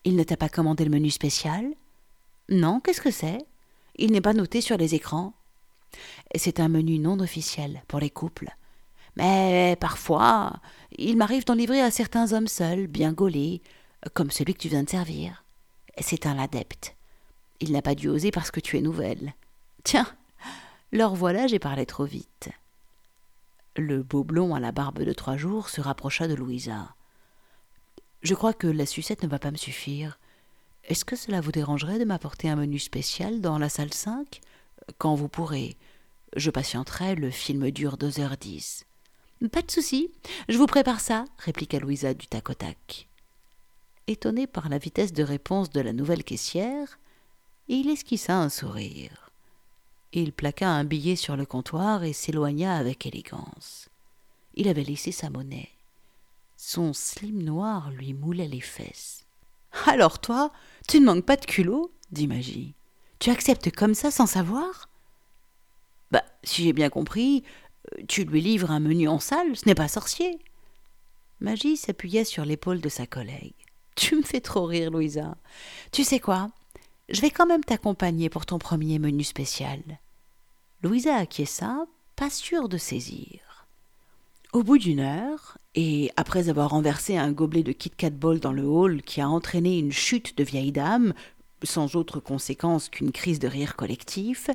Il 0.07 0.15
ne 0.15 0.23
t'a 0.23 0.37
pas 0.37 0.47
commandé 0.47 0.85
le 0.85 0.89
menu 0.89 1.11
spécial? 1.11 1.65
Non, 2.47 2.79
qu'est-ce 2.79 3.01
que 3.01 3.11
c'est? 3.11 3.39
Il 3.97 4.13
n'est 4.13 4.21
pas 4.21 4.31
noté 4.31 4.61
sur 4.61 4.77
les 4.77 4.95
écrans. 4.95 5.33
C'est 6.33 6.61
un 6.61 6.69
menu 6.69 6.97
non 6.97 7.19
officiel 7.19 7.83
pour 7.89 7.99
les 7.99 8.09
couples. 8.09 8.55
Mais 9.17 9.75
parfois, 9.81 10.61
il 10.97 11.17
m'arrive 11.17 11.43
d'en 11.43 11.55
livrer 11.55 11.81
à 11.81 11.91
certains 11.91 12.31
hommes 12.31 12.47
seuls, 12.47 12.87
bien 12.87 13.11
gaulés, 13.11 13.61
comme 14.13 14.31
celui 14.31 14.53
que 14.53 14.61
tu 14.61 14.69
viens 14.69 14.83
de 14.83 14.89
servir. 14.89 15.43
C'est 15.99 16.25
un 16.25 16.39
adepte. 16.39 16.95
Il 17.59 17.73
n'a 17.73 17.81
pas 17.81 17.93
dû 17.93 18.07
oser 18.07 18.31
parce 18.31 18.49
que 18.49 18.61
tu 18.61 18.77
es 18.77 18.81
nouvelle. 18.81 19.33
Tiens, 19.83 20.07
leur 20.93 21.15
voilà, 21.15 21.47
j'ai 21.47 21.59
parlé 21.59 21.85
trop 21.85 22.05
vite. 22.05 22.47
Le 23.75 24.03
beau 24.03 24.23
blond 24.23 24.55
à 24.55 24.61
la 24.61 24.71
barbe 24.71 25.03
de 25.03 25.11
trois 25.11 25.35
jours 25.35 25.67
se 25.67 25.81
rapprocha 25.81 26.29
de 26.29 26.33
Louisa. 26.33 26.95
Je 28.27 28.35
crois 28.35 28.51
que 28.51 28.67
la 28.67 28.85
sucette 28.85 29.23
ne 29.23 29.29
va 29.29 29.39
pas 29.39 29.51
me 29.51 29.55
suffire. 29.55 30.19
Est-ce 30.83 31.05
que 31.05 31.15
cela 31.15 31.39
vous 31.39 31.53
dérangerait 31.53 31.97
de 31.97 32.03
m'apporter 32.03 32.49
un 32.49 32.57
menu 32.57 32.77
spécial 32.77 33.39
dans 33.39 33.57
la 33.57 33.69
salle 33.69 33.93
5 33.93 34.41
Quand 34.97 35.15
vous 35.15 35.29
pourrez. 35.29 35.77
Je 36.35 36.51
patienterai, 36.51 37.15
le 37.15 37.31
film 37.31 37.71
dure 37.71 37.95
deux 37.95 38.19
heures 38.19 38.35
dix. 38.35 38.85
Pas 39.49 39.61
de 39.61 39.71
souci, 39.71 40.11
je 40.49 40.57
vous 40.57 40.65
prépare 40.65 40.99
ça, 40.99 41.23
répliqua 41.37 41.79
Louisa 41.79 42.13
du 42.13 42.27
tac 42.27 42.49
au 42.49 42.53
tac. 42.53 43.07
Étonné 44.07 44.45
par 44.45 44.67
la 44.67 44.77
vitesse 44.77 45.13
de 45.13 45.23
réponse 45.23 45.69
de 45.69 45.79
la 45.79 45.93
nouvelle 45.93 46.25
caissière, 46.25 46.99
il 47.69 47.89
esquissa 47.89 48.37
un 48.37 48.49
sourire. 48.49 49.31
Il 50.11 50.33
plaqua 50.33 50.67
un 50.67 50.83
billet 50.83 51.15
sur 51.15 51.37
le 51.37 51.45
comptoir 51.45 52.03
et 52.03 52.11
s'éloigna 52.11 52.75
avec 52.75 53.05
élégance. 53.05 53.87
Il 54.55 54.67
avait 54.67 54.83
laissé 54.83 55.13
sa 55.13 55.29
monnaie. 55.29 55.76
Son 56.57 56.91
slim 56.91 57.43
noir 57.43 57.91
lui 57.91 58.13
moulait 58.13 58.47
les 58.47 58.61
fesses. 58.61 59.25
Alors 59.85 60.19
toi, 60.19 60.51
tu 60.87 60.99
ne 60.99 61.05
manques 61.05 61.25
pas 61.25 61.37
de 61.37 61.45
culot 61.45 61.91
dit 62.11 62.27
Magie. 62.27 62.75
Tu 63.19 63.29
acceptes 63.29 63.75
comme 63.75 63.93
ça 63.93 64.11
sans 64.11 64.25
savoir? 64.25 64.89
Bah, 66.11 66.23
si 66.43 66.63
j'ai 66.63 66.73
bien 66.73 66.89
compris, 66.89 67.43
euh, 67.93 68.03
tu 68.07 68.23
lui 68.23 68.41
livres 68.41 68.71
un 68.71 68.79
menu 68.79 69.07
en 69.07 69.19
salle, 69.19 69.55
ce 69.55 69.65
n'est 69.65 69.75
pas 69.75 69.87
sorcier. 69.87 70.39
Magie 71.39 71.77
s'appuyait 71.77 72.23
sur 72.23 72.45
l'épaule 72.45 72.81
de 72.81 72.89
sa 72.89 73.05
collègue. 73.05 73.53
Tu 73.95 74.15
me 74.15 74.21
fais 74.21 74.41
trop 74.41 74.65
rire, 74.65 74.91
Louisa. 74.91 75.37
Tu 75.91 76.03
sais 76.03 76.19
quoi? 76.19 76.49
Je 77.09 77.21
vais 77.21 77.31
quand 77.31 77.45
même 77.45 77.63
t'accompagner 77.63 78.29
pour 78.29 78.45
ton 78.45 78.59
premier 78.59 78.99
menu 78.99 79.23
spécial. 79.23 79.81
Louisa 80.83 81.15
acquiesça, 81.15 81.85
pas 82.15 82.29
sûre 82.29 82.69
de 82.69 82.77
saisir. 82.77 83.67
Au 84.53 84.63
bout 84.63 84.77
d'une 84.77 84.99
heure, 84.99 85.57
et 85.79 86.11
après 86.17 86.49
avoir 86.49 86.71
renversé 86.71 87.17
un 87.17 87.31
gobelet 87.31 87.61
de 87.61 87.71
Kit 87.71 87.91
Kat 87.91 88.09
Ball 88.09 88.39
dans 88.39 88.51
le 88.51 88.65
hall 88.65 89.03
qui 89.03 89.21
a 89.21 89.29
entraîné 89.29 89.77
une 89.77 89.91
chute 89.91 90.35
de 90.35 90.43
vieille 90.43 90.71
dame, 90.71 91.13
sans 91.61 91.95
autre 91.95 92.19
conséquence 92.19 92.89
qu'une 92.89 93.11
crise 93.11 93.37
de 93.37 93.47
rire 93.47 93.75
collectif, 93.75 94.49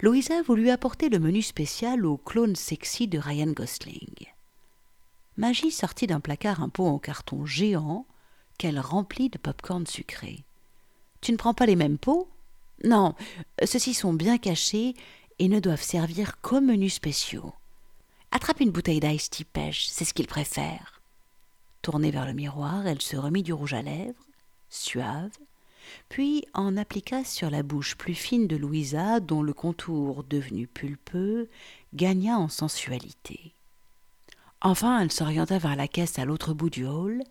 Louisa 0.00 0.42
voulut 0.42 0.68
apporter 0.68 1.08
le 1.08 1.18
menu 1.18 1.40
spécial 1.40 2.04
au 2.04 2.18
clone 2.18 2.54
sexy 2.54 3.08
de 3.08 3.18
Ryan 3.18 3.52
Gosling. 3.52 4.26
Magie 5.38 5.70
sortit 5.70 6.06
d'un 6.06 6.20
placard 6.20 6.62
un 6.62 6.68
pot 6.68 6.86
en 6.86 6.98
carton 6.98 7.46
géant 7.46 8.04
qu'elle 8.58 8.78
remplit 8.78 9.30
de 9.30 9.38
pop-corn 9.38 9.86
sucré. 9.86 10.44
Tu 11.22 11.32
ne 11.32 11.38
prends 11.38 11.54
pas 11.54 11.64
les 11.64 11.76
mêmes 11.76 11.96
pots? 11.96 12.28
Non, 12.84 13.14
ceux-ci 13.64 13.94
sont 13.94 14.12
bien 14.12 14.36
cachés 14.36 14.92
et 15.38 15.48
ne 15.48 15.60
doivent 15.60 15.80
servir 15.80 16.42
qu'aux 16.42 16.60
menus 16.60 16.92
spéciaux. 16.92 17.54
Attrape 18.34 18.60
une 18.60 18.70
bouteille 18.70 18.98
d'ice 18.98 19.28
tea 19.28 19.44
pêche, 19.44 19.86
c'est 19.88 20.06
ce 20.06 20.14
qu'il 20.14 20.26
préfère. 20.26 21.02
Tournée 21.82 22.10
vers 22.10 22.26
le 22.26 22.32
miroir, 22.32 22.86
elle 22.86 23.02
se 23.02 23.14
remit 23.14 23.42
du 23.42 23.52
rouge 23.52 23.74
à 23.74 23.82
lèvres, 23.82 24.24
suave, 24.70 25.36
puis 26.08 26.46
en 26.54 26.78
appliqua 26.78 27.24
sur 27.24 27.50
la 27.50 27.62
bouche 27.62 27.94
plus 27.94 28.14
fine 28.14 28.46
de 28.46 28.56
Louisa, 28.56 29.20
dont 29.20 29.42
le 29.42 29.52
contour, 29.52 30.24
devenu 30.24 30.66
pulpeux, 30.66 31.50
gagna 31.92 32.38
en 32.38 32.48
sensualité. 32.48 33.52
Enfin, 34.62 35.00
elle 35.00 35.12
s'orienta 35.12 35.58
vers 35.58 35.76
la 35.76 35.86
caisse 35.86 36.18
à 36.18 36.24
l'autre 36.24 36.54
bout 36.54 36.70
du 36.70 36.86
hall 36.86 37.22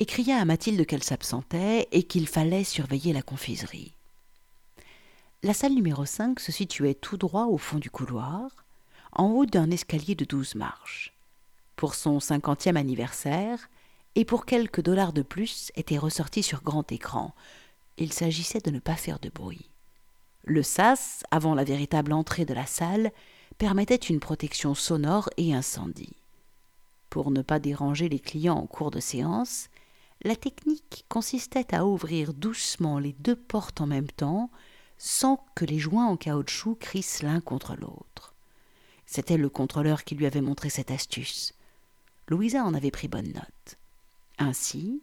et 0.00 0.06
cria 0.06 0.38
à 0.38 0.44
Mathilde 0.44 0.84
qu'elle 0.86 1.04
s'absentait 1.04 1.86
et 1.92 2.02
qu'il 2.02 2.26
fallait 2.26 2.64
surveiller 2.64 3.12
la 3.12 3.22
confiserie. 3.22 3.92
La 5.44 5.54
salle 5.54 5.74
numéro 5.74 6.04
5 6.04 6.40
se 6.40 6.50
situait 6.50 6.94
tout 6.94 7.16
droit 7.16 7.44
au 7.44 7.58
fond 7.58 7.78
du 7.78 7.90
couloir, 7.90 8.50
en 9.12 9.26
haut 9.26 9.46
d'un 9.46 9.70
escalier 9.70 10.14
de 10.14 10.24
douze 10.24 10.54
marches. 10.54 11.14
Pour 11.76 11.94
son 11.94 12.20
cinquantième 12.20 12.76
anniversaire, 12.76 13.68
et 14.14 14.24
pour 14.24 14.46
quelques 14.46 14.80
dollars 14.80 15.12
de 15.12 15.22
plus, 15.22 15.70
était 15.76 15.98
ressorti 15.98 16.42
sur 16.42 16.62
grand 16.62 16.90
écran, 16.90 17.34
il 17.98 18.12
s'agissait 18.12 18.60
de 18.60 18.70
ne 18.70 18.80
pas 18.80 18.96
faire 18.96 19.18
de 19.18 19.28
bruit. 19.28 19.70
Le 20.44 20.62
sas, 20.62 21.22
avant 21.30 21.54
la 21.54 21.64
véritable 21.64 22.12
entrée 22.12 22.44
de 22.44 22.54
la 22.54 22.66
salle, 22.66 23.12
permettait 23.58 23.96
une 23.96 24.20
protection 24.20 24.74
sonore 24.74 25.28
et 25.36 25.54
incendie. 25.54 26.16
Pour 27.10 27.30
ne 27.30 27.42
pas 27.42 27.58
déranger 27.58 28.08
les 28.08 28.20
clients 28.20 28.56
en 28.56 28.66
cours 28.66 28.90
de 28.90 29.00
séance, 29.00 29.68
la 30.22 30.36
technique 30.36 31.04
consistait 31.08 31.74
à 31.74 31.86
ouvrir 31.86 32.34
doucement 32.34 32.98
les 32.98 33.12
deux 33.12 33.36
portes 33.36 33.80
en 33.80 33.86
même 33.86 34.10
temps, 34.10 34.50
sans 34.96 35.44
que 35.54 35.64
les 35.64 35.78
joints 35.78 36.06
en 36.06 36.16
caoutchouc 36.16 36.76
crissent 36.76 37.22
l'un 37.22 37.40
contre 37.40 37.76
l'autre. 37.76 38.07
C'était 39.10 39.38
le 39.38 39.48
contrôleur 39.48 40.04
qui 40.04 40.14
lui 40.16 40.26
avait 40.26 40.42
montré 40.42 40.68
cette 40.68 40.90
astuce. 40.90 41.54
Louisa 42.28 42.62
en 42.62 42.74
avait 42.74 42.90
pris 42.90 43.08
bonne 43.08 43.32
note. 43.32 43.78
Ainsi, 44.36 45.00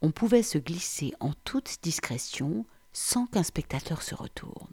on 0.00 0.12
pouvait 0.12 0.42
se 0.42 0.56
glisser 0.56 1.12
en 1.20 1.34
toute 1.44 1.76
discrétion 1.82 2.64
sans 2.94 3.26
qu'un 3.26 3.42
spectateur 3.42 4.00
se 4.00 4.14
retourne. 4.14 4.72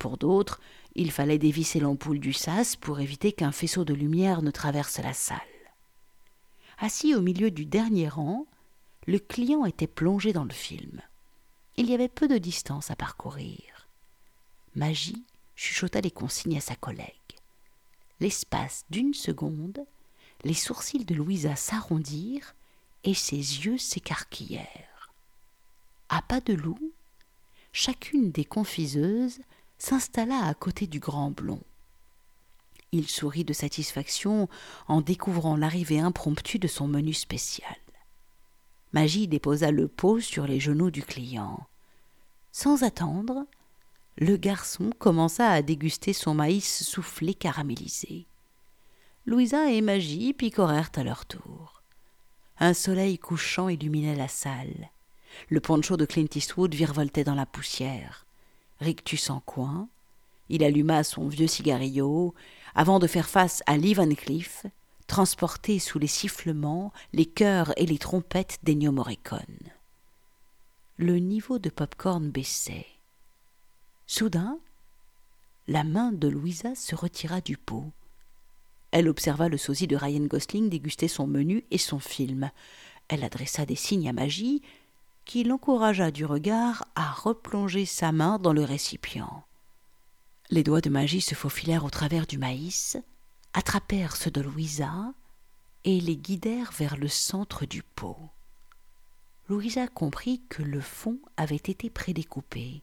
Pour 0.00 0.18
d'autres, 0.18 0.60
il 0.96 1.12
fallait 1.12 1.38
dévisser 1.38 1.78
l'ampoule 1.78 2.18
du 2.18 2.32
sas 2.32 2.74
pour 2.74 2.98
éviter 2.98 3.30
qu'un 3.30 3.52
faisceau 3.52 3.84
de 3.84 3.94
lumière 3.94 4.42
ne 4.42 4.50
traverse 4.50 4.98
la 4.98 5.12
salle. 5.12 5.38
Assis 6.78 7.14
au 7.14 7.20
milieu 7.20 7.52
du 7.52 7.66
dernier 7.66 8.08
rang, 8.08 8.46
le 9.06 9.20
client 9.20 9.64
était 9.64 9.86
plongé 9.86 10.32
dans 10.32 10.44
le 10.44 10.52
film. 10.52 11.02
Il 11.76 11.88
y 11.88 11.94
avait 11.94 12.08
peu 12.08 12.26
de 12.26 12.38
distance 12.38 12.90
à 12.90 12.96
parcourir. 12.96 13.86
Magie 14.74 15.24
chuchota 15.54 16.00
les 16.00 16.10
consignes 16.10 16.58
à 16.58 16.60
sa 16.60 16.74
collègue. 16.74 17.25
L'espace 18.20 18.84
d'une 18.90 19.14
seconde, 19.14 19.84
les 20.44 20.54
sourcils 20.54 21.04
de 21.04 21.14
Louisa 21.14 21.56
s'arrondirent 21.56 22.54
et 23.04 23.14
ses 23.14 23.36
yeux 23.36 23.78
s'écarquillèrent. 23.78 25.12
À 26.08 26.22
pas 26.22 26.40
de 26.40 26.54
loup, 26.54 26.92
chacune 27.72 28.30
des 28.30 28.44
confiseuses 28.44 29.40
s'installa 29.78 30.44
à 30.46 30.54
côté 30.54 30.86
du 30.86 30.98
grand 30.98 31.30
blond. 31.30 31.62
Il 32.92 33.08
sourit 33.08 33.44
de 33.44 33.52
satisfaction 33.52 34.48
en 34.88 35.00
découvrant 35.00 35.56
l'arrivée 35.56 36.00
impromptue 36.00 36.58
de 36.58 36.68
son 36.68 36.88
menu 36.88 37.12
spécial. 37.12 37.76
Magie 38.92 39.28
déposa 39.28 39.70
le 39.70 39.88
pot 39.88 40.20
sur 40.20 40.46
les 40.46 40.60
genoux 40.60 40.90
du 40.90 41.02
client. 41.02 41.66
Sans 42.52 42.82
attendre, 42.82 43.46
le 44.18 44.36
garçon 44.36 44.90
commença 44.98 45.50
à 45.50 45.60
déguster 45.60 46.12
son 46.12 46.34
maïs 46.34 46.84
soufflé 46.84 47.34
caramélisé. 47.34 48.26
Louisa 49.26 49.70
et 49.70 49.82
Magie 49.82 50.32
picorèrent 50.32 50.92
à 50.96 51.04
leur 51.04 51.26
tour. 51.26 51.82
Un 52.58 52.72
soleil 52.72 53.18
couchant 53.18 53.68
illuminait 53.68 54.16
la 54.16 54.28
salle. 54.28 54.90
Le 55.50 55.60
poncho 55.60 55.98
de 55.98 56.06
Clint 56.06 56.28
Eastwood 56.34 56.74
virevoltait 56.74 57.24
dans 57.24 57.34
la 57.34 57.44
poussière. 57.44 58.24
Rictus 58.80 59.28
en 59.28 59.40
coin, 59.40 59.88
il 60.48 60.64
alluma 60.64 61.04
son 61.04 61.28
vieux 61.28 61.46
cigarillo 61.46 62.34
avant 62.74 62.98
de 62.98 63.06
faire 63.06 63.28
face 63.28 63.62
à 63.66 63.76
Lee 63.76 63.94
Van 63.94 64.08
Cleef, 64.08 64.64
transporté 65.06 65.78
sous 65.78 65.98
les 65.98 66.06
sifflements, 66.06 66.92
les 67.12 67.26
chœurs 67.26 67.72
et 67.76 67.84
les 67.84 67.98
trompettes 67.98 68.58
d'Ennio 68.62 68.92
Morricone. 68.92 69.70
Le 70.96 71.18
niveau 71.18 71.58
de 71.58 71.68
pop-corn 71.68 72.30
baissait. 72.30 72.86
Soudain, 74.18 74.58
la 75.68 75.84
main 75.84 76.10
de 76.10 76.26
Louisa 76.26 76.74
se 76.74 76.94
retira 76.94 77.42
du 77.42 77.58
pot. 77.58 77.92
Elle 78.90 79.10
observa 79.10 79.50
le 79.50 79.58
sosie 79.58 79.86
de 79.86 79.94
Ryan 79.94 80.24
Gosling 80.24 80.70
déguster 80.70 81.06
son 81.06 81.26
menu 81.26 81.64
et 81.70 81.76
son 81.76 81.98
film. 81.98 82.50
Elle 83.08 83.24
adressa 83.24 83.66
des 83.66 83.76
signes 83.76 84.08
à 84.08 84.14
Magie, 84.14 84.62
qui 85.26 85.44
l'encouragea 85.44 86.10
du 86.10 86.24
regard 86.24 86.86
à 86.94 87.12
replonger 87.12 87.84
sa 87.84 88.10
main 88.10 88.38
dans 88.38 88.54
le 88.54 88.64
récipient. 88.64 89.44
Les 90.48 90.62
doigts 90.62 90.80
de 90.80 90.88
Magie 90.88 91.20
se 91.20 91.34
faufilèrent 91.34 91.84
au 91.84 91.90
travers 91.90 92.26
du 92.26 92.38
maïs, 92.38 92.96
attrapèrent 93.52 94.16
ceux 94.16 94.30
de 94.30 94.40
Louisa 94.40 95.12
et 95.84 96.00
les 96.00 96.16
guidèrent 96.16 96.72
vers 96.72 96.96
le 96.96 97.08
centre 97.08 97.66
du 97.66 97.82
pot. 97.82 98.16
Louisa 99.50 99.86
comprit 99.88 100.40
que 100.48 100.62
le 100.62 100.80
fond 100.80 101.18
avait 101.36 101.56
été 101.56 101.90
prédécoupé. 101.90 102.82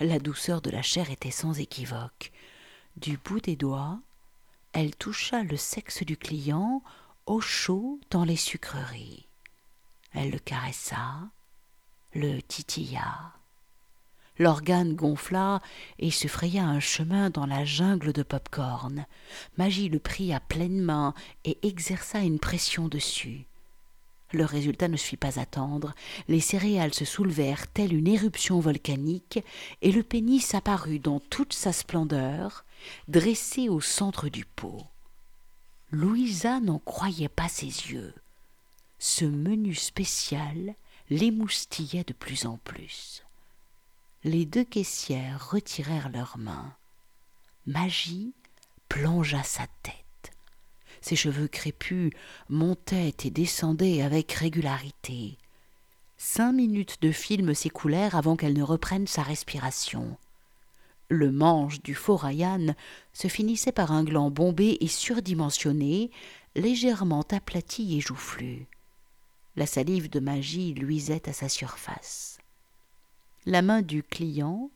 La 0.00 0.18
douceur 0.18 0.62
de 0.62 0.70
la 0.70 0.82
chair 0.82 1.10
était 1.10 1.30
sans 1.30 1.60
équivoque. 1.60 2.32
Du 2.96 3.18
bout 3.18 3.40
des 3.40 3.56
doigts, 3.56 4.00
elle 4.72 4.96
toucha 4.96 5.42
le 5.42 5.56
sexe 5.56 6.02
du 6.02 6.16
client 6.16 6.82
au 7.26 7.40
chaud 7.40 8.00
dans 8.10 8.24
les 8.24 8.36
sucreries. 8.36 9.26
Elle 10.12 10.30
le 10.30 10.38
caressa, 10.38 11.30
le 12.14 12.40
titilla. 12.40 13.32
L'organe 14.38 14.94
gonfla 14.94 15.60
et 15.98 16.10
se 16.10 16.26
fraya 16.26 16.64
un 16.64 16.80
chemin 16.80 17.30
dans 17.30 17.46
la 17.46 17.64
jungle 17.64 18.12
de 18.12 18.22
pop-corn. 18.22 19.06
Magie 19.58 19.88
le 19.88 19.98
prit 19.98 20.32
à 20.32 20.40
pleine 20.40 20.80
main 20.80 21.14
et 21.44 21.58
exerça 21.66 22.20
une 22.20 22.38
pression 22.38 22.88
dessus. 22.88 23.46
Le 24.32 24.44
résultat 24.44 24.88
ne 24.88 24.96
se 24.96 25.04
fit 25.04 25.16
pas 25.16 25.38
attendre. 25.38 25.94
Les 26.26 26.40
céréales 26.40 26.94
se 26.94 27.04
soulevèrent 27.04 27.66
telle 27.68 27.92
une 27.92 28.08
éruption 28.08 28.60
volcanique, 28.60 29.40
et 29.82 29.92
le 29.92 30.02
pénis 30.02 30.54
apparut 30.54 30.98
dans 30.98 31.20
toute 31.20 31.52
sa 31.52 31.72
splendeur, 31.72 32.64
dressé 33.08 33.68
au 33.68 33.80
centre 33.80 34.28
du 34.28 34.44
pot. 34.44 34.86
Louisa 35.90 36.60
n'en 36.60 36.78
croyait 36.78 37.28
pas 37.28 37.48
ses 37.48 37.66
yeux. 37.66 38.14
Ce 38.98 39.26
menu 39.26 39.74
spécial 39.74 40.74
l'émoustillait 41.10 42.04
de 42.04 42.14
plus 42.14 42.46
en 42.46 42.56
plus. 42.58 43.24
Les 44.24 44.46
deux 44.46 44.64
caissières 44.64 45.50
retirèrent 45.50 46.08
leurs 46.08 46.38
mains. 46.38 46.74
Magie 47.66 48.32
plongea 48.88 49.42
sa 49.42 49.66
tête. 49.82 50.01
Ses 51.02 51.16
cheveux 51.16 51.48
crépus 51.48 52.12
montaient 52.48 53.14
et 53.24 53.30
descendaient 53.30 54.02
avec 54.02 54.32
régularité. 54.32 55.36
Cinq 56.16 56.52
minutes 56.52 57.02
de 57.02 57.10
film 57.10 57.52
s'écoulèrent 57.52 58.14
avant 58.14 58.36
qu'elle 58.36 58.54
ne 58.54 58.62
reprenne 58.62 59.08
sa 59.08 59.22
respiration. 59.22 60.16
Le 61.08 61.32
manche 61.32 61.82
du 61.82 61.96
faux 61.96 62.16
Ryan 62.16 62.74
se 63.12 63.26
finissait 63.26 63.72
par 63.72 63.90
un 63.90 64.04
gland 64.04 64.30
bombé 64.30 64.78
et 64.80 64.86
surdimensionné, 64.86 66.12
légèrement 66.54 67.26
aplati 67.32 67.98
et 67.98 68.00
joufflu. 68.00 68.68
La 69.56 69.66
salive 69.66 70.08
de 70.08 70.20
magie 70.20 70.72
luisait 70.72 71.28
à 71.28 71.32
sa 71.32 71.48
surface. 71.48 72.38
La 73.44 73.60
main 73.60 73.82
du 73.82 74.04
client 74.04 74.70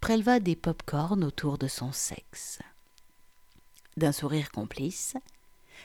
préleva 0.00 0.40
des 0.40 0.56
pop-corns 0.56 1.22
autour 1.22 1.58
de 1.58 1.68
son 1.68 1.92
sexe. 1.92 2.60
D'un 3.98 4.12
sourire 4.12 4.50
complice, 4.50 5.14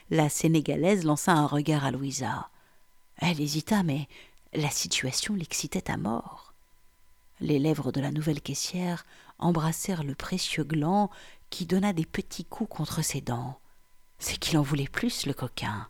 la 0.09 0.29
Sénégalaise 0.29 1.03
lança 1.03 1.31
un 1.31 1.45
regard 1.45 1.85
à 1.85 1.91
Louisa. 1.91 2.49
Elle 3.17 3.39
hésita, 3.39 3.83
mais 3.83 4.07
la 4.53 4.69
situation 4.69 5.35
l'excitait 5.35 5.89
à 5.89 5.97
mort. 5.97 6.53
Les 7.39 7.59
lèvres 7.59 7.91
de 7.91 8.01
la 8.01 8.11
nouvelle 8.11 8.41
caissière 8.41 9.05
embrassèrent 9.39 10.03
le 10.03 10.15
précieux 10.15 10.63
gland 10.63 11.09
qui 11.49 11.65
donna 11.65 11.93
des 11.93 12.05
petits 12.05 12.45
coups 12.45 12.69
contre 12.69 13.03
ses 13.03 13.21
dents. 13.21 13.59
C'est 14.19 14.37
qu'il 14.37 14.57
en 14.57 14.61
voulait 14.61 14.87
plus, 14.87 15.25
le 15.25 15.33
coquin. 15.33 15.87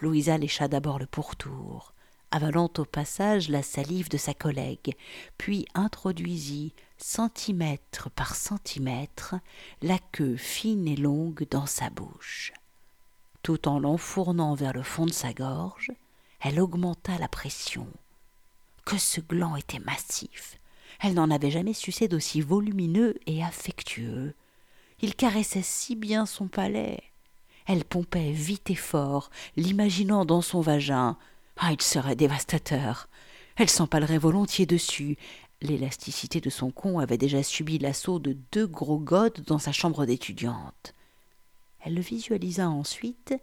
Louisa 0.00 0.38
lécha 0.38 0.68
d'abord 0.68 0.98
le 0.98 1.06
pourtour, 1.06 1.92
avalant 2.30 2.70
au 2.78 2.84
passage 2.84 3.48
la 3.48 3.62
salive 3.62 4.08
de 4.08 4.16
sa 4.16 4.34
collègue, 4.34 4.94
puis 5.36 5.66
introduisit, 5.74 6.72
centimètre 6.96 8.10
par 8.10 8.34
centimètre, 8.34 9.34
la 9.82 9.98
queue 10.12 10.36
fine 10.36 10.86
et 10.88 10.96
longue 10.96 11.46
dans 11.50 11.66
sa 11.66 11.90
bouche. 11.90 12.52
Tout 13.42 13.68
en 13.68 13.78
l'enfournant 13.78 14.54
vers 14.54 14.72
le 14.72 14.82
fond 14.82 15.06
de 15.06 15.12
sa 15.12 15.32
gorge, 15.32 15.90
elle 16.40 16.60
augmenta 16.60 17.16
la 17.18 17.28
pression. 17.28 17.86
Que 18.84 18.98
ce 18.98 19.20
gland 19.20 19.56
était 19.56 19.78
massif. 19.78 20.58
Elle 21.00 21.14
n'en 21.14 21.30
avait 21.30 21.50
jamais 21.50 21.72
sucé 21.72 22.08
d'aussi 22.08 22.40
volumineux 22.40 23.14
et 23.26 23.42
affectueux. 23.42 24.34
Il 25.00 25.14
caressait 25.14 25.62
si 25.62 25.96
bien 25.96 26.26
son 26.26 26.48
palais. 26.48 27.02
Elle 27.66 27.84
pompait 27.84 28.32
vite 28.32 28.70
et 28.70 28.74
fort, 28.74 29.30
l'imaginant 29.56 30.24
dans 30.24 30.42
son 30.42 30.60
vagin. 30.60 31.16
Ah, 31.56 31.72
il 31.72 31.80
serait 31.80 32.16
dévastateur. 32.16 33.08
Elle 33.56 33.70
s'empalerait 33.70 34.18
volontiers 34.18 34.66
dessus. 34.66 35.16
L'élasticité 35.62 36.40
de 36.40 36.50
son 36.50 36.70
con 36.70 36.98
avait 36.98 37.18
déjà 37.18 37.42
subi 37.42 37.78
l'assaut 37.78 38.18
de 38.18 38.36
deux 38.52 38.66
gros 38.66 38.98
godes 38.98 39.42
dans 39.46 39.58
sa 39.58 39.72
chambre 39.72 40.04
d'étudiante. 40.04 40.94
Elle 41.80 41.94
le 41.94 42.00
visualisa 42.00 42.68
ensuite 42.68 43.34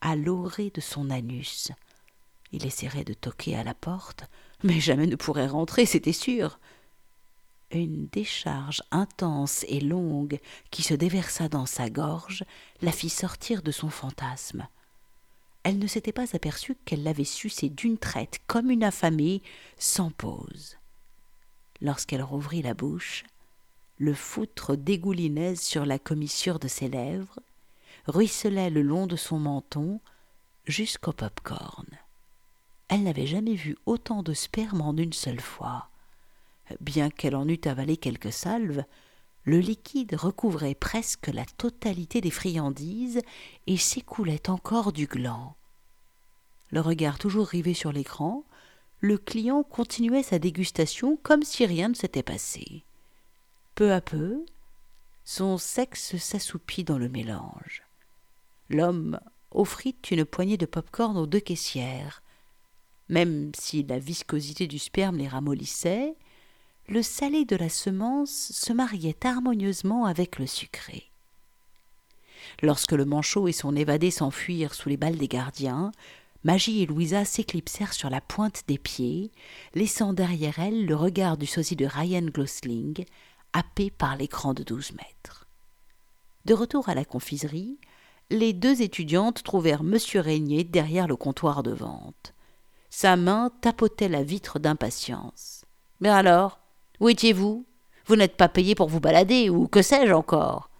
à 0.00 0.16
l'orée 0.16 0.70
de 0.74 0.80
son 0.80 1.10
anus. 1.10 1.72
Il 2.52 2.64
essaierait 2.66 3.04
de 3.04 3.14
toquer 3.14 3.56
à 3.56 3.64
la 3.64 3.74
porte, 3.74 4.24
mais 4.62 4.80
jamais 4.80 5.06
ne 5.06 5.16
pourrait 5.16 5.46
rentrer, 5.46 5.86
c'était 5.86 6.12
sûr. 6.12 6.58
Une 7.70 8.06
décharge 8.06 8.82
intense 8.90 9.64
et 9.68 9.80
longue 9.80 10.38
qui 10.70 10.82
se 10.82 10.94
déversa 10.94 11.48
dans 11.48 11.66
sa 11.66 11.90
gorge 11.90 12.44
la 12.80 12.92
fit 12.92 13.10
sortir 13.10 13.62
de 13.62 13.70
son 13.70 13.90
fantasme. 13.90 14.66
Elle 15.64 15.78
ne 15.78 15.86
s'était 15.86 16.12
pas 16.12 16.34
aperçue 16.34 16.76
qu'elle 16.86 17.02
l'avait 17.02 17.24
sucé 17.24 17.68
d'une 17.68 17.98
traite 17.98 18.40
comme 18.46 18.70
une 18.70 18.84
affamée, 18.84 19.42
sans 19.76 20.10
pause. 20.10 20.78
Lorsqu'elle 21.82 22.22
rouvrit 22.22 22.62
la 22.62 22.72
bouche, 22.72 23.24
le 23.98 24.14
foutre 24.14 24.76
dégoulinait 24.76 25.56
sur 25.56 25.84
la 25.84 25.98
commissure 25.98 26.58
de 26.58 26.68
ses 26.68 26.88
lèvres, 26.88 27.38
ruisselait 28.08 28.70
le 28.70 28.82
long 28.82 29.06
de 29.06 29.16
son 29.16 29.38
menton 29.38 30.00
jusqu'au 30.64 31.12
pop-corn. 31.12 31.86
Elle 32.88 33.02
n'avait 33.02 33.26
jamais 33.26 33.54
vu 33.54 33.76
autant 33.84 34.22
de 34.22 34.32
sperme 34.32 34.80
en 34.80 34.96
une 34.96 35.12
seule 35.12 35.40
fois. 35.40 35.90
Bien 36.80 37.10
qu'elle 37.10 37.36
en 37.36 37.46
eût 37.46 37.60
avalé 37.64 37.96
quelques 37.96 38.32
salves, 38.32 38.84
le 39.44 39.60
liquide 39.60 40.14
recouvrait 40.14 40.74
presque 40.74 41.28
la 41.28 41.44
totalité 41.44 42.20
des 42.20 42.30
friandises 42.30 43.20
et 43.66 43.76
s'écoulait 43.76 44.50
encore 44.50 44.92
du 44.92 45.06
gland. 45.06 45.54
Le 46.70 46.80
regard 46.80 47.18
toujours 47.18 47.46
rivé 47.46 47.72
sur 47.72 47.92
l'écran, 47.92 48.44
le 49.00 49.16
client 49.16 49.62
continuait 49.62 50.22
sa 50.22 50.38
dégustation 50.38 51.18
comme 51.22 51.42
si 51.42 51.64
rien 51.64 51.88
ne 51.88 51.94
s'était 51.94 52.22
passé. 52.22 52.84
Peu 53.74 53.92
à 53.92 54.00
peu, 54.00 54.44
son 55.24 55.56
sexe 55.56 56.16
s'assoupit 56.16 56.84
dans 56.84 56.98
le 56.98 57.08
mélange. 57.08 57.87
L'homme 58.70 59.20
offrit 59.50 59.96
une 60.10 60.24
poignée 60.24 60.56
de 60.56 60.66
pop-corn 60.66 61.16
aux 61.16 61.26
deux 61.26 61.40
caissières. 61.40 62.22
Même 63.08 63.50
si 63.58 63.82
la 63.82 63.98
viscosité 63.98 64.66
du 64.66 64.78
sperme 64.78 65.16
les 65.16 65.28
ramollissait, 65.28 66.14
le 66.88 67.02
salé 67.02 67.44
de 67.44 67.56
la 67.56 67.68
semence 67.68 68.30
se 68.52 68.72
mariait 68.72 69.16
harmonieusement 69.24 70.04
avec 70.04 70.38
le 70.38 70.46
sucré. 70.46 71.10
Lorsque 72.62 72.92
le 72.92 73.04
manchot 73.04 73.48
et 73.48 73.52
son 73.52 73.76
évadé 73.76 74.10
s'enfuirent 74.10 74.74
sous 74.74 74.88
les 74.88 74.96
balles 74.96 75.18
des 75.18 75.28
gardiens, 75.28 75.92
Magie 76.44 76.82
et 76.82 76.86
Louisa 76.86 77.24
s'éclipsèrent 77.24 77.92
sur 77.92 78.10
la 78.10 78.20
pointe 78.20 78.62
des 78.68 78.78
pieds, 78.78 79.32
laissant 79.74 80.12
derrière 80.12 80.58
elles 80.58 80.86
le 80.86 80.94
regard 80.94 81.36
du 81.36 81.46
sosie 81.46 81.76
de 81.76 81.86
Ryan 81.86 82.26
Gosling, 82.26 83.04
happé 83.52 83.90
par 83.90 84.16
l'écran 84.16 84.54
de 84.54 84.62
douze 84.62 84.92
mètres. 84.92 85.46
De 86.44 86.54
retour 86.54 86.88
à 86.88 86.94
la 86.94 87.04
confiserie, 87.04 87.78
les 88.30 88.52
deux 88.52 88.82
étudiantes 88.82 89.42
trouvèrent 89.42 89.80
M. 89.80 89.96
Régnier 90.14 90.64
derrière 90.64 91.08
le 91.08 91.16
comptoir 91.16 91.62
de 91.62 91.72
vente. 91.72 92.34
Sa 92.90 93.16
main 93.16 93.50
tapotait 93.60 94.08
la 94.08 94.22
vitre 94.22 94.58
d'impatience. 94.58 95.64
Mais 96.00 96.08
alors 96.08 96.58
où 97.00 97.08
étiez-vous? 97.08 97.64
Vous, 98.06 98.16
n'êtes 98.16 98.36
pas 98.36 98.48
payé 98.48 98.74
pour 98.74 98.88
vous 98.88 99.00
balader, 99.00 99.50
ou 99.50 99.68
que 99.68 99.82
sais-je 99.82 100.12
encore? 100.12 100.70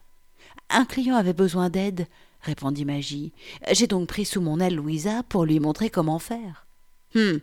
Un 0.71 0.85
client 0.85 1.15
avait 1.15 1.35
besoin 1.35 1.71
d'aide, 1.71 2.07
répondit 2.41 2.85
Magie. 2.85 3.33
J'ai 3.71 3.87
donc 3.87 4.09
pris 4.09 4.25
sous 4.25 4.41
mon 4.41 4.61
aile 4.61 4.75
Louisa 4.75 5.23
pour 5.25 5.45
lui 5.45 5.61
montrer 5.61 5.91
comment 5.91 6.19
faire. 6.19 6.67
Hum. 7.15 7.41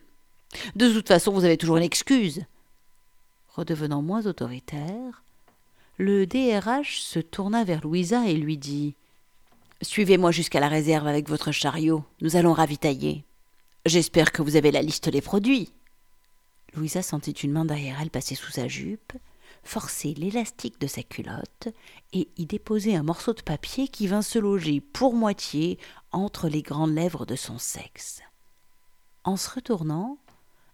De 0.76 0.92
toute 0.92 1.08
façon, 1.08 1.32
vous 1.32 1.46
avez 1.46 1.58
toujours 1.58 1.78
une 1.78 1.84
excuse. 1.84 2.44
Redevenant 3.50 4.02
moins 4.02 4.26
autoritaire, 4.26 5.24
le 5.98 6.26
DRH 6.26 7.00
se 7.00 7.20
tourna 7.20 7.64
vers 7.64 7.82
Louisa 7.82 8.28
et 8.28 8.36
lui 8.36 8.58
dit 8.58 8.96
Suivez-moi 9.82 10.32
jusqu'à 10.32 10.60
la 10.60 10.70
réserve 10.70 11.08
avec 11.08 11.28
votre 11.28 11.52
chariot. 11.52 12.04
Nous 12.22 12.36
allons 12.36 12.54
ravitailler. 12.54 13.26
J'espère 13.86 14.32
que 14.32 14.42
vous 14.42 14.56
avez 14.56 14.72
la 14.72 14.82
liste 14.82 15.10
des 15.10 15.22
produits. 15.22 15.72
Louisa 16.76 17.02
sentit 17.02 17.32
une 17.32 17.52
main 17.52 17.66
derrière 17.66 18.00
elle 18.02 18.10
passer 18.10 18.36
sous 18.36 18.52
sa 18.52 18.68
jupe, 18.68 19.14
forcer 19.64 20.14
l'élastique 20.14 20.80
de 20.80 20.88
sa 20.88 21.04
culotte 21.04 21.70
et 22.14 22.30
y 22.38 22.46
déposer 22.46 22.96
un 22.96 23.04
morceau 23.04 23.34
de 23.34 23.42
papier 23.42 23.88
qui 23.88 24.08
vint 24.08 24.22
se 24.22 24.40
loger 24.40 24.82
pour 24.82 25.14
moitié 25.14 25.78
entre 26.12 26.48
les 26.48 26.62
grandes 26.62 26.96
lèvres 26.96 27.26
de 27.26 27.36
son 27.36 27.58
sexe. 27.58 28.22
En 29.24 29.38
se 29.38 29.50
retournant, 29.50 30.18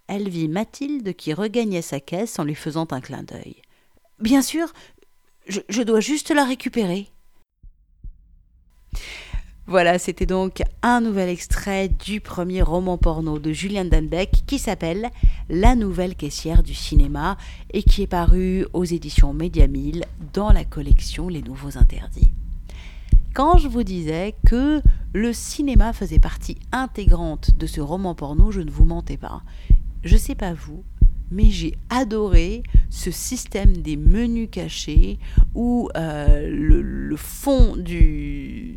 elle 0.08 0.30
vit 0.30 0.48
Mathilde 0.48 1.16
qui 1.16 1.34
regagnait 1.34 1.82
sa 1.82 2.00
caisse 2.00 2.38
en 2.38 2.44
lui 2.44 2.56
faisant 2.56 2.88
un 2.92 3.02
clin 3.02 3.24
d'œil. 3.24 3.62
Bien 4.20 4.42
sûr, 4.42 4.72
je, 5.48 5.62
je 5.70 5.82
dois 5.82 6.02
juste 6.02 6.32
la 6.32 6.46
récupérer. 6.46 7.10
Voilà, 9.68 10.00
c'était 10.00 10.26
donc 10.26 10.64
un 10.82 11.00
nouvel 11.02 11.30
extrait 11.30 11.88
du 11.88 12.20
premier 12.20 12.62
roman 12.62 12.98
porno 12.98 13.40
de 13.40 13.54
Julien 13.54 13.86
Danbeck 13.86 14.44
qui 14.46 14.60
s'appelle 14.60 15.10
La 15.50 15.76
nouvelle 15.76 16.16
caissière 16.16 16.62
du 16.64 16.74
cinéma 16.74 17.38
et 17.72 17.84
qui 17.84 18.02
est 18.02 18.08
paru 18.08 18.66
aux 18.74 18.84
éditions 18.84 19.34
Média 19.34 19.68
1000 19.68 20.04
dans 20.34 20.52
la 20.52 20.66
collection 20.66 21.30
Les 21.30 21.42
Nouveaux 21.42 21.78
Interdits. 21.78 22.34
Quand 23.34 23.58
je 23.58 23.70
vous 23.70 23.84
disais 23.84 24.36
que 24.46 24.82
le 25.14 25.32
cinéma 25.32 25.94
faisait 25.94 26.20
partie 26.20 26.58
intégrante 26.74 27.56
de 27.56 27.66
ce 27.66 27.80
roman 27.80 28.14
porno, 28.14 28.52
je 28.52 28.60
ne 28.60 28.70
vous 28.70 28.84
mentais 28.84 29.16
pas. 29.16 29.42
Je 30.04 30.18
sais 30.18 30.36
pas 30.36 30.54
vous, 30.54 30.84
mais 31.32 31.46
j'ai 31.46 31.76
adoré 31.90 32.64
ce 32.90 33.10
système 33.10 33.78
des 33.78 33.96
menus 33.96 34.50
cachés 34.52 35.18
où 35.56 35.90
euh, 35.96 36.50
le, 36.50 37.16
fond 37.16 37.78
du 37.78 38.71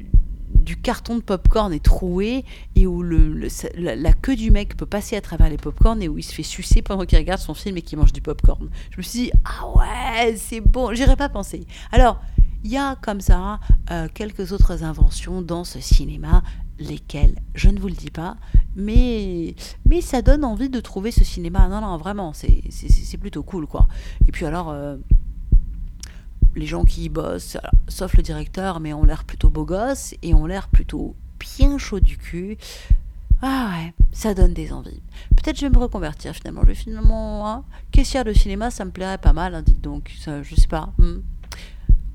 carton 0.85 1.16
de 1.16 1.23
popcorn 1.23 1.73
est 1.73 1.83
troué 1.83 2.44
et 2.77 2.87
où 2.87 3.03
le, 3.03 3.49
la, 3.75 4.12
queue 4.12 4.37
du 4.37 4.51
mec 4.51 4.77
peut 4.77 4.87
passer 4.87 5.16
à 5.16 5.23
travers 5.23 5.49
les 5.49 5.57
popcorn 5.57 6.01
et 6.03 6.09
où 6.09 6.18
il 6.18 6.23
se 6.23 6.33
fait 6.33 6.42
sucer 6.42 6.83
pendant 6.83 7.07
qu'il 7.07 7.16
regarde 7.18 7.40
son 7.40 7.55
film 7.55 7.79
et 7.79 7.83
qu'il 7.83 7.99
mange 7.99 8.12
du 8.12 8.20
popcorn. 8.20 8.68
Je 8.90 8.99
me 8.99 9.03
suis 9.03 9.20
dit, 9.20 9.33
ah 9.47 9.66
ouais, 9.75 10.37
c'est 10.37 10.61
bon, 10.61 10.94
j'irais 10.94 11.16
pas 11.16 11.31
penser. 11.31 11.66
Alors, 11.90 12.20
il 12.64 12.70
y 12.70 12.77
a 12.77 12.97
comme 12.97 13.23
ça 13.23 13.61
euh, 13.90 14.09
quelques 14.12 14.53
autres 14.53 14.85
inventions 14.85 15.40
dans 15.40 15.64
ce 15.64 15.81
cinéma, 15.81 16.42
lesquelles 16.79 17.37
je 17.55 17.70
ne 17.70 17.81
vous 17.81 17.88
le 17.88 17.94
dis 17.94 18.11
pas, 18.11 18.37
mais, 18.77 19.55
mais 19.88 20.03
ça 20.03 20.20
donne 20.20 20.44
envie 20.44 20.68
de 20.68 20.81
trouver 20.81 21.12
ce 21.12 21.25
cinéma. 21.25 21.66
Non, 21.68 21.81
non, 21.81 21.97
vraiment, 21.97 22.35
c'est 22.35 23.18
plutôt 23.18 23.42
cool, 23.42 23.66
quoi. 23.66 23.88
Et 24.29 24.33
puis 24.33 24.44
alors, 24.44 24.68
euh, 24.68 24.97
les 26.56 26.66
gens 26.66 26.84
qui 26.84 27.04
y 27.04 27.08
bossent, 27.08 27.56
sauf 27.88 28.16
le 28.16 28.22
directeur, 28.22 28.80
mais 28.80 28.92
ont 28.92 29.04
l'air 29.04 29.24
plutôt 29.24 29.50
beau 29.50 29.64
gosse 29.64 30.14
et 30.22 30.34
ont 30.34 30.46
l'air 30.46 30.68
plutôt 30.68 31.14
bien 31.38 31.78
chaud 31.78 32.00
du 32.00 32.16
cul. 32.16 32.56
Ah 33.42 33.72
ouais, 33.72 33.94
ça 34.12 34.32
donne 34.32 34.54
des 34.54 34.72
envies. 34.72 35.02
Peut-être 35.36 35.56
je 35.58 35.66
vais 35.66 35.70
me 35.70 35.78
reconvertir 35.78 36.32
finalement. 36.34 36.62
Je 36.62 36.68
vais 36.68 36.74
finalement. 36.74 37.48
Hein, 37.48 37.64
caissière 37.90 38.24
de 38.24 38.32
cinéma, 38.32 38.70
ça 38.70 38.84
me 38.84 38.90
plairait 38.90 39.18
pas 39.18 39.32
mal, 39.32 39.54
hein, 39.54 39.62
dites 39.62 39.80
donc. 39.80 40.12
je 40.24 40.54
sais 40.54 40.68
pas. 40.68 40.92
Hmm. 40.98 41.18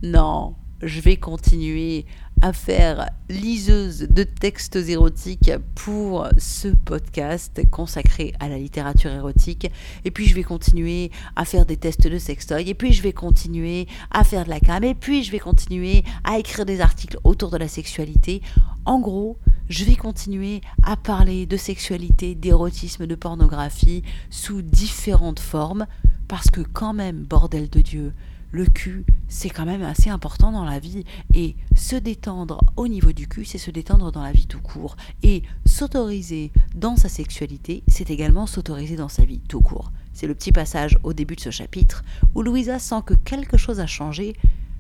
Non, 0.01 0.55
je 0.81 1.01
vais 1.01 1.17
continuer 1.17 2.05
à 2.41 2.53
faire 2.53 3.09
liseuse 3.27 4.07
de 4.09 4.23
textes 4.23 4.77
érotiques 4.77 5.51
pour 5.75 6.27
ce 6.37 6.69
podcast 6.69 7.61
consacré 7.69 8.33
à 8.39 8.47
la 8.47 8.57
littérature 8.57 9.11
érotique. 9.11 9.69
Et 10.05 10.11
puis 10.11 10.25
je 10.25 10.35
vais 10.35 10.43
continuer 10.43 11.11
à 11.35 11.43
faire 11.43 11.65
des 11.65 11.75
tests 11.75 12.07
de 12.07 12.17
sextoy. 12.17 12.69
Et 12.69 12.73
puis 12.75 12.93
je 12.93 13.01
vais 13.01 13.11
continuer 13.11 13.87
à 14.11 14.23
faire 14.23 14.45
de 14.45 14.49
la 14.49 14.61
cam. 14.61 14.83
Et 14.83 14.95
puis 14.95 15.23
je 15.23 15.31
vais 15.31 15.39
continuer 15.39 16.03
à 16.23 16.39
écrire 16.39 16.65
des 16.65 16.79
articles 16.79 17.17
autour 17.25 17.49
de 17.49 17.57
la 17.57 17.67
sexualité. 17.67 18.41
En 18.85 18.99
gros, 18.99 19.37
je 19.67 19.83
vais 19.83 19.95
continuer 19.95 20.61
à 20.83 20.95
parler 20.95 21.45
de 21.45 21.57
sexualité, 21.57 22.35
d'érotisme, 22.35 23.05
de 23.05 23.15
pornographie 23.15 24.03
sous 24.29 24.61
différentes 24.61 25.41
formes. 25.41 25.87
Parce 26.29 26.49
que 26.49 26.61
quand 26.61 26.93
même, 26.93 27.23
bordel 27.23 27.69
de 27.69 27.81
Dieu, 27.81 28.13
le 28.51 28.65
cul, 28.65 29.05
c'est 29.27 29.49
quand 29.49 29.65
même 29.65 29.83
assez 29.83 30.09
important 30.09 30.51
dans 30.51 30.63
la 30.63 30.79
vie. 30.79 31.03
Et 31.33 31.55
se 31.75 31.95
détendre 31.95 32.59
au 32.77 32.87
niveau 32.87 33.11
du 33.11 33.27
cul, 33.27 33.45
c'est 33.45 33.57
se 33.57 33.71
détendre 33.71 34.11
dans 34.11 34.23
la 34.23 34.31
vie 34.31 34.47
tout 34.47 34.59
court. 34.59 34.95
Et 35.23 35.43
s'autoriser 35.65 36.51
dans 36.75 36.95
sa 36.95 37.09
sexualité, 37.09 37.83
c'est 37.87 38.09
également 38.09 38.47
s'autoriser 38.47 38.95
dans 38.95 39.09
sa 39.09 39.25
vie 39.25 39.39
tout 39.39 39.61
court. 39.61 39.91
C'est 40.13 40.27
le 40.27 40.35
petit 40.35 40.51
passage 40.51 40.97
au 41.03 41.13
début 41.13 41.35
de 41.35 41.41
ce 41.41 41.51
chapitre 41.51 42.03
où 42.35 42.41
Louisa 42.41 42.79
sent 42.79 43.01
que 43.05 43.13
quelque 43.13 43.57
chose 43.57 43.79
a 43.79 43.87
changé 43.87 44.35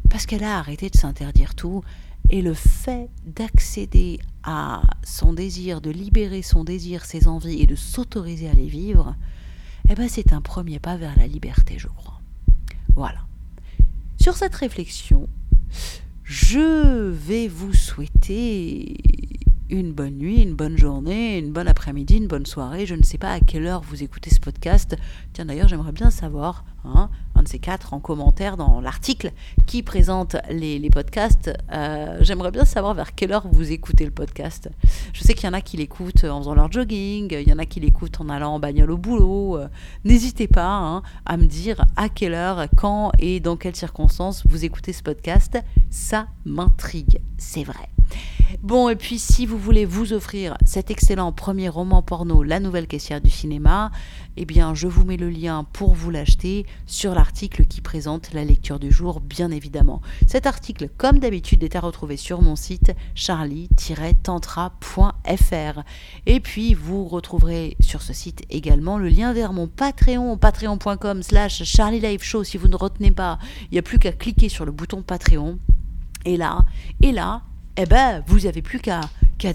parce 0.09 0.25
qu'elle 0.25 0.43
a 0.43 0.57
arrêté 0.57 0.89
de 0.89 0.97
s'interdire 0.97 1.55
tout. 1.55 1.83
Et 2.31 2.41
le 2.41 2.53
fait 2.53 3.09
d'accéder 3.25 4.19
à 4.43 4.81
son 5.03 5.33
désir, 5.33 5.81
de 5.81 5.89
libérer 5.89 6.43
son 6.43 6.63
désir, 6.63 7.05
ses 7.05 7.27
envies 7.27 7.61
et 7.61 7.65
de 7.65 7.75
s'autoriser 7.75 8.49
à 8.49 8.53
les 8.53 8.67
vivre, 8.67 9.15
eh 9.89 9.95
ben 9.95 10.07
c'est 10.07 10.33
un 10.33 10.41
premier 10.41 10.77
pas 10.77 10.95
vers 10.95 11.17
la 11.17 11.25
liberté, 11.25 11.79
je 11.79 11.87
crois. 11.87 12.19
Voilà. 12.95 13.28
Sur 14.21 14.35
cette 14.35 14.55
réflexion, 14.55 15.29
je 16.23 17.09
vais 17.09 17.47
vous 17.47 17.73
souhaiter 17.73 18.97
une 19.69 19.93
bonne 19.93 20.17
nuit, 20.17 20.41
une 20.41 20.55
bonne 20.55 20.77
journée, 20.77 21.37
une 21.37 21.51
bonne 21.51 21.67
après-midi, 21.67 22.17
une 22.17 22.27
bonne 22.27 22.45
soirée. 22.45 22.85
Je 22.85 22.95
ne 22.95 23.03
sais 23.03 23.17
pas 23.17 23.31
à 23.31 23.39
quelle 23.39 23.65
heure 23.65 23.81
vous 23.81 24.03
écoutez 24.03 24.29
ce 24.29 24.39
podcast. 24.39 24.95
Tiens, 25.33 25.45
d'ailleurs, 25.45 25.67
j'aimerais 25.67 25.91
bien 25.91 26.09
savoir, 26.09 26.65
hein, 26.85 27.09
un 27.35 27.43
de 27.43 27.47
ces 27.47 27.59
quatre 27.59 27.93
en 27.93 27.99
commentaire 27.99 28.57
dans 28.57 28.81
l'article 28.81 29.31
qui 29.67 29.83
présente 29.83 30.37
les, 30.49 30.89
podcasts. 30.89 31.51
Euh, 31.71 32.17
j'aimerais 32.21 32.51
bien 32.51 32.65
savoir 32.65 32.95
vers 32.95 33.13
quelle 33.13 33.31
heure 33.31 33.47
vous 33.51 33.71
écoutez 33.71 34.05
le 34.05 34.11
podcast. 34.11 34.69
Je 35.13 35.21
sais 35.21 35.35
qu'il 35.35 35.45
y 35.45 35.49
en 35.49 35.53
a 35.53 35.61
qui 35.61 35.77
l'écoutent 35.77 36.23
en 36.23 36.39
faisant 36.39 36.55
leur 36.55 36.71
jogging, 36.71 37.31
il 37.31 37.47
y 37.47 37.53
en 37.53 37.59
a 37.59 37.65
qui 37.65 37.79
l'écoutent 37.79 38.19
en 38.21 38.29
allant 38.29 38.55
en 38.55 38.59
bagnole 38.59 38.91
au 38.91 38.97
boulot. 38.97 39.57
Euh, 39.57 39.67
n'hésitez 40.03 40.47
pas 40.47 40.67
hein, 40.67 41.03
à 41.25 41.37
me 41.37 41.45
dire 41.45 41.85
à 41.95 42.09
quelle 42.09 42.33
heure, 42.33 42.65
quand 42.75 43.11
et 43.19 43.39
dans 43.39 43.55
quelles 43.55 43.75
circonstances 43.75 44.43
vous 44.47 44.65
écoutez 44.65 44.93
ce 44.93 45.03
podcast. 45.03 45.59
Ça 45.91 46.27
m'intrigue, 46.45 47.21
c'est 47.37 47.63
vrai. 47.63 47.89
Bon, 48.61 48.89
et 48.89 48.95
puis 48.95 49.19
si 49.19 49.45
vous 49.45 49.57
voulez 49.57 49.85
vous 49.85 50.11
offrir 50.11 50.57
cet 50.65 50.91
excellent 50.91 51.31
premier 51.31 51.69
roman 51.69 52.01
porno, 52.01 52.43
La 52.43 52.59
nouvelle 52.59 52.87
caissière 52.87 53.21
du 53.21 53.29
cinéma, 53.29 53.91
eh 54.37 54.45
bien 54.45 54.73
je 54.73 54.87
vous 54.87 55.05
mets 55.05 55.17
le 55.17 55.29
lien 55.29 55.65
pour 55.71 55.93
vous 55.93 56.09
l'acheter 56.09 56.65
sur 56.87 57.13
l'article 57.13 57.65
qui 57.65 57.79
présente 57.79 58.33
la 58.33 58.43
lecture 58.43 58.79
du 58.79 58.91
jour, 58.91 59.21
bien 59.21 59.51
évidemment. 59.51 60.01
Cet 60.27 60.47
article, 60.47 60.89
comme 60.97 61.19
d'habitude, 61.19 61.63
est 61.63 61.75
à 61.75 61.79
retrouver 61.79 62.17
sur 62.17 62.41
mon 62.41 62.55
site 62.55 62.93
charlie-tantra.fr. 63.13 65.83
Et 66.25 66.39
puis 66.39 66.73
vous 66.73 67.05
retrouverez 67.05 67.77
sur 67.79 68.01
ce 68.01 68.13
site 68.13 68.43
également 68.49 68.97
le 68.97 69.09
lien 69.09 69.31
vers 69.31 69.53
mon 69.53 69.67
Patreon, 69.67 70.37
patreon.com 70.37 71.23
slash 71.23 71.63
charlieliveshow. 71.63 72.43
Si 72.43 72.57
vous 72.57 72.67
ne 72.67 72.75
retenez 72.75 73.11
pas, 73.11 73.37
il 73.71 73.73
n'y 73.73 73.79
a 73.79 73.83
plus 73.83 73.99
qu'à 73.99 74.11
cliquer 74.11 74.49
sur 74.49 74.65
le 74.65 74.71
bouton 74.71 75.03
Patreon. 75.03 75.59
Et 76.25 76.35
là, 76.35 76.65
et 77.01 77.13
là, 77.13 77.43
eh 77.81 77.85
ben, 77.85 78.21
vous 78.27 78.41
n'avez 78.41 78.61
plus 78.61 78.79
qu'à 78.79 78.99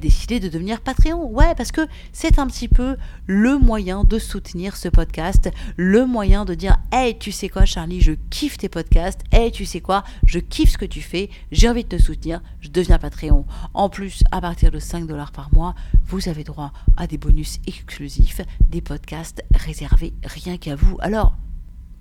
décider 0.01 0.41
de 0.41 0.49
devenir 0.49 0.81
Patreon. 0.81 1.27
Ouais, 1.27 1.55
parce 1.55 1.73
que 1.73 1.83
c'est 2.15 2.39
un 2.39 2.47
petit 2.47 2.69
peu 2.69 2.97
le 3.27 3.59
moyen 3.59 4.03
de 4.03 4.19
soutenir 4.19 4.77
ce 4.77 4.89
podcast, 4.89 5.51
le 5.77 6.07
moyen 6.07 6.47
de 6.47 6.55
dire 6.55 6.79
Hey, 6.91 7.19
tu 7.19 7.33
sais 7.33 7.51
quoi, 7.51 7.67
Charlie, 7.67 8.01
je 8.01 8.13
kiffe 8.31 8.57
tes 8.57 8.71
podcasts. 8.71 9.21
Hey, 9.31 9.53
tu 9.53 9.67
sais 9.67 9.83
quoi, 9.83 10.05
je 10.25 10.39
kiffe 10.39 10.71
ce 10.71 10.79
que 10.79 10.87
tu 10.87 11.03
fais. 11.03 11.29
J'ai 11.53 11.69
envie 11.69 11.85
de 11.85 11.99
te 11.99 12.03
soutenir. 12.03 12.41
Je 12.61 12.71
deviens 12.71 12.99
Patreon. 12.99 13.45
En 13.75 13.91
plus, 13.91 14.23
à 14.33 14.41
partir 14.41 14.71
de 14.71 14.79
5 14.79 15.07
dollars 15.07 15.33
par 15.33 15.53
mois, 15.53 15.75
vous 16.07 16.31
avez 16.31 16.45
droit 16.45 16.73
à 16.97 17.07
des 17.07 17.19
bonus 17.19 17.59
exclusifs, 17.67 18.41
des 18.71 18.81
podcasts 18.81 19.45
réservés 19.55 20.15
rien 20.25 20.57
qu'à 20.57 20.77
vous. 20.77 20.97
Alors, 21.01 21.37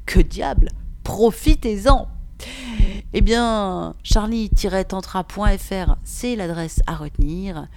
que 0.05 0.21
diable? 0.21 0.69
Profitez-en 1.03 2.07
eh 3.13 3.21
bien, 3.21 3.95
charlie-tantra.fr, 4.03 5.95
c'est 6.03 6.35
l'adresse 6.35 6.81
à 6.87 6.95
retenir. 6.95 7.67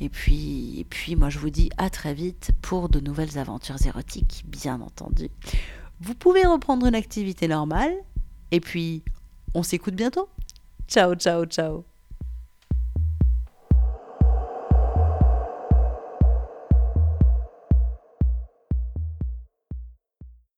Et 0.00 0.08
puis, 0.08 0.80
et 0.80 0.84
puis, 0.84 1.14
moi, 1.16 1.28
je 1.28 1.38
vous 1.38 1.50
dis 1.50 1.70
à 1.76 1.90
très 1.90 2.14
vite 2.14 2.52
pour 2.62 2.88
de 2.88 3.00
nouvelles 3.00 3.38
aventures 3.38 3.76
érotiques, 3.86 4.44
bien 4.46 4.80
entendu. 4.80 5.28
Vous 6.00 6.14
pouvez 6.14 6.46
reprendre 6.46 6.86
une 6.86 6.94
activité 6.94 7.48
normale. 7.48 7.92
Et 8.50 8.60
puis, 8.60 9.02
on 9.54 9.62
s'écoute 9.62 9.94
bientôt. 9.94 10.28
Ciao, 10.88 11.14
ciao, 11.14 11.44
ciao. 11.44 11.89